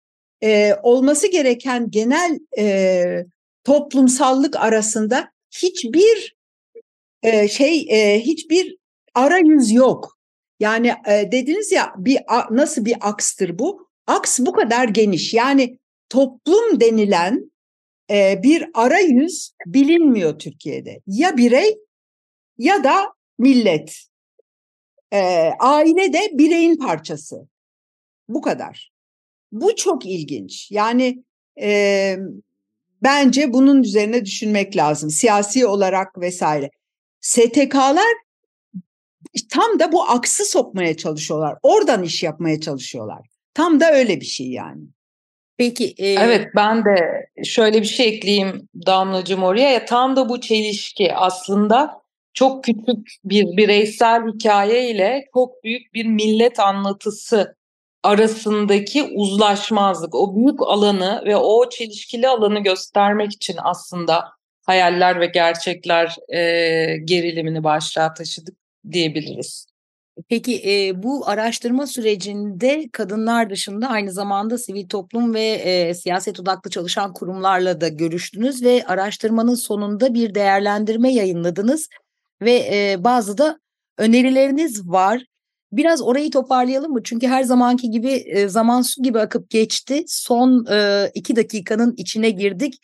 e, 0.44 0.74
olması 0.82 1.26
gereken 1.26 1.90
genel 1.90 2.38
e, 2.58 3.26
toplumsallık 3.64 4.56
arasında 4.56 5.30
hiçbir 5.62 6.36
e, 7.22 7.48
şey 7.48 7.86
e, 7.90 8.20
hiçbir 8.20 8.76
arayüz 9.14 9.72
yok. 9.72 10.18
Yani 10.60 10.94
e, 11.08 11.32
dediniz 11.32 11.72
ya 11.72 11.94
bir 11.96 12.18
nasıl 12.50 12.84
bir 12.84 12.96
akstır 13.00 13.58
bu? 13.58 13.88
Aks 14.06 14.40
bu 14.40 14.52
kadar 14.52 14.88
geniş. 14.88 15.34
Yani 15.34 15.78
toplum 16.08 16.80
denilen 16.80 17.52
e, 18.10 18.42
bir 18.42 18.66
arayüz 18.74 19.52
bilinmiyor 19.66 20.38
Türkiye'de. 20.38 21.00
Ya 21.06 21.36
birey 21.36 21.78
ya 22.58 22.84
da 22.84 23.12
millet. 23.38 23.98
E, 25.12 25.18
aile 25.60 26.12
de 26.12 26.30
bireyin 26.32 26.76
parçası. 26.76 27.48
Bu 28.28 28.42
kadar. 28.42 28.93
Bu 29.54 29.76
çok 29.76 30.06
ilginç. 30.06 30.70
Yani 30.70 31.24
e, 31.60 32.16
bence 33.02 33.52
bunun 33.52 33.82
üzerine 33.82 34.24
düşünmek 34.24 34.76
lazım. 34.76 35.10
Siyasi 35.10 35.66
olarak 35.66 36.20
vesaire. 36.20 36.70
STK'lar 37.20 38.14
tam 39.52 39.78
da 39.78 39.92
bu 39.92 40.02
aksı 40.02 40.44
sokmaya 40.44 40.96
çalışıyorlar. 40.96 41.58
Oradan 41.62 42.02
iş 42.02 42.22
yapmaya 42.22 42.60
çalışıyorlar. 42.60 43.26
Tam 43.54 43.80
da 43.80 43.92
öyle 43.92 44.20
bir 44.20 44.26
şey 44.26 44.50
yani. 44.50 44.82
Peki. 45.56 45.94
E... 45.98 46.08
Evet 46.08 46.48
ben 46.56 46.84
de 46.84 47.26
şöyle 47.44 47.80
bir 47.82 47.86
şey 47.86 48.08
ekleyeyim 48.08 48.68
Damlacığım 48.86 49.42
oraya. 49.42 49.70
Ya, 49.70 49.84
tam 49.84 50.16
da 50.16 50.28
bu 50.28 50.40
çelişki 50.40 51.14
aslında 51.14 52.02
çok 52.32 52.64
küçük 52.64 53.08
bir 53.24 53.56
bireysel 53.56 54.22
hikaye 54.26 54.90
ile 54.90 55.24
çok 55.34 55.64
büyük 55.64 55.94
bir 55.94 56.06
millet 56.06 56.60
anlatısı 56.60 57.56
arasındaki 58.04 59.02
uzlaşmazlık, 59.02 60.14
o 60.14 60.36
büyük 60.36 60.62
alanı 60.62 61.22
ve 61.26 61.36
o 61.36 61.68
çelişkili 61.68 62.28
alanı 62.28 62.60
göstermek 62.60 63.32
için 63.32 63.56
aslında 63.62 64.24
hayaller 64.66 65.20
ve 65.20 65.26
gerçekler 65.26 66.16
e, 66.28 66.96
gerilimini 67.04 67.64
başlığa 67.64 68.14
taşıdık 68.14 68.56
diyebiliriz. 68.92 69.66
Peki 70.28 70.62
e, 70.70 71.02
bu 71.02 71.28
araştırma 71.28 71.86
sürecinde 71.86 72.88
kadınlar 72.92 73.50
dışında 73.50 73.88
aynı 73.88 74.12
zamanda 74.12 74.58
sivil 74.58 74.88
toplum 74.88 75.34
ve 75.34 75.44
e, 75.44 75.94
siyaset 75.94 76.40
odaklı 76.40 76.70
çalışan 76.70 77.12
kurumlarla 77.12 77.80
da 77.80 77.88
görüştünüz 77.88 78.64
ve 78.64 78.84
araştırmanın 78.86 79.54
sonunda 79.54 80.14
bir 80.14 80.34
değerlendirme 80.34 81.12
yayınladınız 81.12 81.88
ve 82.42 82.52
e, 82.52 83.04
bazı 83.04 83.38
da 83.38 83.58
önerileriniz 83.98 84.88
var. 84.88 85.24
Biraz 85.76 86.02
orayı 86.02 86.30
toparlayalım 86.30 86.92
mı? 86.92 87.02
Çünkü 87.04 87.26
her 87.26 87.42
zamanki 87.42 87.90
gibi 87.90 88.10
e, 88.12 88.48
zaman 88.48 88.82
su 88.82 89.02
gibi 89.02 89.20
akıp 89.20 89.50
geçti. 89.50 90.04
Son 90.06 90.66
e, 90.72 91.10
iki 91.14 91.36
dakikanın 91.36 91.94
içine 91.96 92.30
girdik. 92.30 92.74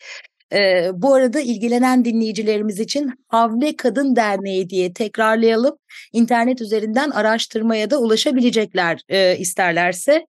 E, 0.53 0.89
bu 0.93 1.13
arada 1.13 1.39
ilgilenen 1.39 2.05
dinleyicilerimiz 2.05 2.79
için 2.79 3.11
Havle 3.27 3.75
Kadın 3.75 4.15
Derneği 4.15 4.69
diye 4.69 4.93
tekrarlayalım. 4.93 5.77
İnternet 6.13 6.61
üzerinden 6.61 7.09
araştırmaya 7.09 7.89
da 7.89 7.99
ulaşabilecekler 7.99 8.99
isterlerse. 9.39 10.25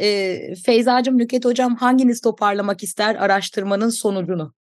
E, 0.00 0.38
Feyzacığım, 0.54 1.18
Nüket 1.18 1.44
Hocam 1.44 1.76
hanginiz 1.76 2.20
toparlamak 2.20 2.82
ister 2.82 3.14
araştırmanın 3.14 3.90
sonucunu? 3.90 4.54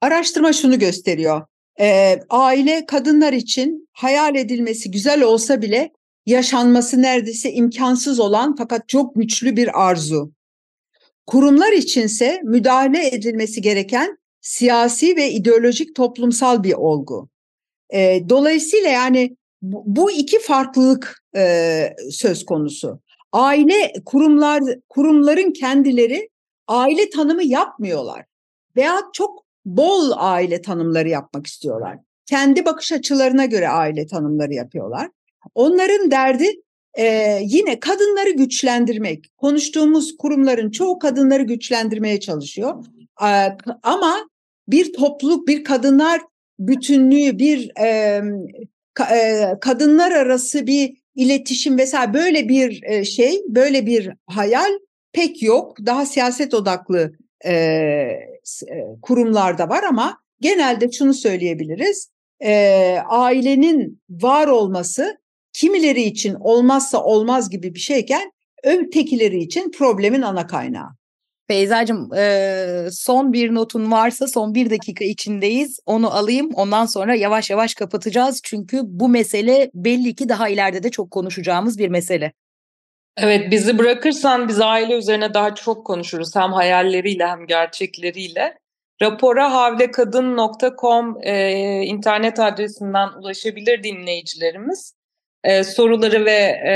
Araştırma 0.00 0.52
şunu 0.52 0.78
gösteriyor. 0.78 1.46
Aile 2.30 2.86
kadınlar 2.86 3.32
için 3.32 3.88
hayal 3.92 4.36
edilmesi 4.36 4.90
güzel 4.90 5.22
olsa 5.22 5.62
bile 5.62 5.90
yaşanması 6.26 7.02
neredeyse 7.02 7.52
imkansız 7.52 8.20
olan 8.20 8.56
fakat 8.56 8.88
çok 8.88 9.14
güçlü 9.14 9.56
bir 9.56 9.88
arzu. 9.88 10.32
Kurumlar 11.26 11.72
içinse 11.72 12.40
müdahale 12.44 13.08
edilmesi 13.08 13.62
gereken 13.62 14.18
siyasi 14.40 15.16
ve 15.16 15.30
ideolojik 15.30 15.94
toplumsal 15.94 16.62
bir 16.62 16.72
olgu. 16.72 17.28
E, 17.94 18.22
dolayısıyla 18.28 18.88
yani 18.88 19.36
bu, 19.62 19.82
bu 19.86 20.10
iki 20.10 20.38
farklılık 20.38 21.22
e, 21.36 21.94
söz 22.10 22.44
konusu. 22.44 23.00
Aile 23.32 23.92
kurumlar 24.04 24.62
kurumların 24.88 25.52
kendileri 25.52 26.28
aile 26.68 27.10
tanımı 27.10 27.42
yapmıyorlar 27.42 28.24
veya 28.76 29.00
çok 29.12 29.44
bol 29.64 30.10
aile 30.16 30.62
tanımları 30.62 31.08
yapmak 31.08 31.46
istiyorlar. 31.46 31.98
Kendi 32.26 32.64
bakış 32.64 32.92
açılarına 32.92 33.44
göre 33.44 33.68
aile 33.68 34.06
tanımları 34.06 34.54
yapıyorlar. 34.54 35.10
Onların 35.54 36.10
derdi 36.10 36.48
e, 36.98 37.38
yine 37.42 37.80
kadınları 37.80 38.30
güçlendirmek. 38.30 39.36
Konuştuğumuz 39.36 40.16
kurumların 40.16 40.70
çoğu 40.70 40.98
kadınları 40.98 41.42
güçlendirmeye 41.42 42.20
çalışıyor. 42.20 42.84
E, 43.22 43.28
ama 43.82 44.28
bir 44.68 44.92
topluluk, 44.92 45.48
bir 45.48 45.64
kadınlar 45.64 46.20
bütünlüğü, 46.58 47.38
bir 47.38 47.78
e, 47.80 48.22
ka, 48.94 49.16
e, 49.16 49.54
kadınlar 49.60 50.12
arası 50.12 50.66
bir 50.66 51.00
iletişim 51.14 51.78
vesaire 51.78 52.14
böyle 52.14 52.48
bir 52.48 52.82
e, 52.82 53.04
şey, 53.04 53.42
böyle 53.48 53.86
bir 53.86 54.10
hayal 54.26 54.70
pek 55.12 55.42
yok. 55.42 55.76
Daha 55.86 56.06
siyaset 56.06 56.54
odaklı 56.54 57.12
e, 57.46 58.08
kurumlarda 59.02 59.68
var 59.68 59.82
ama 59.82 60.18
genelde 60.40 60.92
şunu 60.92 61.14
söyleyebiliriz. 61.14 62.10
E, 62.40 62.52
ailenin 63.08 64.00
var 64.10 64.46
olması 64.46 65.19
kimileri 65.52 66.02
için 66.02 66.34
olmazsa 66.40 67.02
olmaz 67.04 67.50
gibi 67.50 67.74
bir 67.74 67.80
şeyken 67.80 68.32
ötekileri 68.64 69.38
için 69.38 69.70
problemin 69.70 70.22
ana 70.22 70.46
kaynağı. 70.46 70.88
Feyzacığım 71.48 72.14
e, 72.14 72.88
son 72.92 73.32
bir 73.32 73.54
notun 73.54 73.92
varsa 73.92 74.26
son 74.26 74.54
bir 74.54 74.70
dakika 74.70 75.04
içindeyiz. 75.04 75.80
Onu 75.86 76.14
alayım. 76.14 76.50
Ondan 76.54 76.86
sonra 76.86 77.14
yavaş 77.14 77.50
yavaş 77.50 77.74
kapatacağız. 77.74 78.40
Çünkü 78.44 78.80
bu 78.84 79.08
mesele 79.08 79.70
belli 79.74 80.14
ki 80.14 80.28
daha 80.28 80.48
ileride 80.48 80.82
de 80.82 80.90
çok 80.90 81.10
konuşacağımız 81.10 81.78
bir 81.78 81.88
mesele. 81.88 82.32
Evet 83.16 83.50
bizi 83.50 83.78
bırakırsan 83.78 84.48
biz 84.48 84.60
aile 84.60 84.94
üzerine 84.98 85.34
daha 85.34 85.54
çok 85.54 85.86
konuşuruz. 85.86 86.36
Hem 86.36 86.52
hayalleriyle 86.52 87.26
hem 87.26 87.46
gerçekleriyle. 87.46 88.58
Rapora 89.02 89.52
havlekadın.com 89.52 91.18
e, 91.22 91.82
internet 91.82 92.40
adresinden 92.40 93.08
ulaşabilir 93.18 93.82
dinleyicilerimiz. 93.82 94.99
E, 95.44 95.64
soruları 95.64 96.24
ve 96.24 96.40
e, 96.66 96.74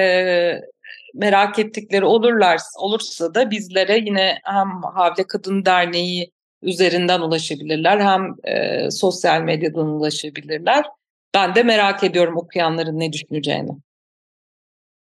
merak 1.14 1.58
ettikleri 1.58 2.04
olurlar 2.04 2.60
olursa 2.78 3.34
da 3.34 3.50
bizlere 3.50 3.98
yine 3.98 4.38
hem 4.44 4.82
Havle 4.82 5.26
Kadın 5.26 5.64
Derneği 5.64 6.30
üzerinden 6.62 7.20
ulaşabilirler 7.20 8.00
hem 8.00 8.34
e, 8.44 8.90
sosyal 8.90 9.42
medyadan 9.42 9.86
ulaşabilirler. 9.86 10.84
Ben 11.34 11.54
de 11.54 11.62
merak 11.62 12.04
ediyorum 12.04 12.36
okuyanların 12.36 13.00
ne 13.00 13.12
düşüneceğini. 13.12 13.70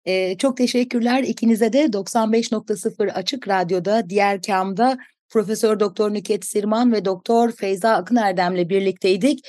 Ee, 0.06 0.38
çok 0.38 0.58
teşekkürler 0.58 1.23
ikinize 1.23 1.73
de 1.73 1.93
95.0 1.93 3.12
Açık 3.12 3.47
Radyo'da 3.47 4.10
diğer 4.10 4.41
kamda 4.41 4.97
Profesör 5.30 5.80
Doktor 5.80 6.13
Nüket 6.13 6.45
Sirman 6.45 6.91
ve 6.91 7.06
Doktor 7.06 7.52
Feyza 7.52 7.93
Akın 7.93 8.15
Erdem'le 8.15 8.69
birlikteydik. 8.69 9.39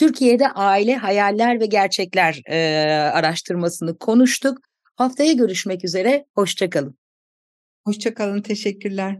Türkiye'de 0.00 0.48
aile 0.48 0.96
hayaller 0.96 1.60
ve 1.60 1.66
gerçekler 1.66 2.42
e, 2.46 2.56
araştırmasını 3.10 3.98
konuştuk. 3.98 4.58
Haftaya 4.96 5.32
görüşmek 5.32 5.84
üzere, 5.84 6.26
hoşçakalın. 6.34 6.98
Hoşçakalın, 7.84 8.42
teşekkürler. 8.42 9.18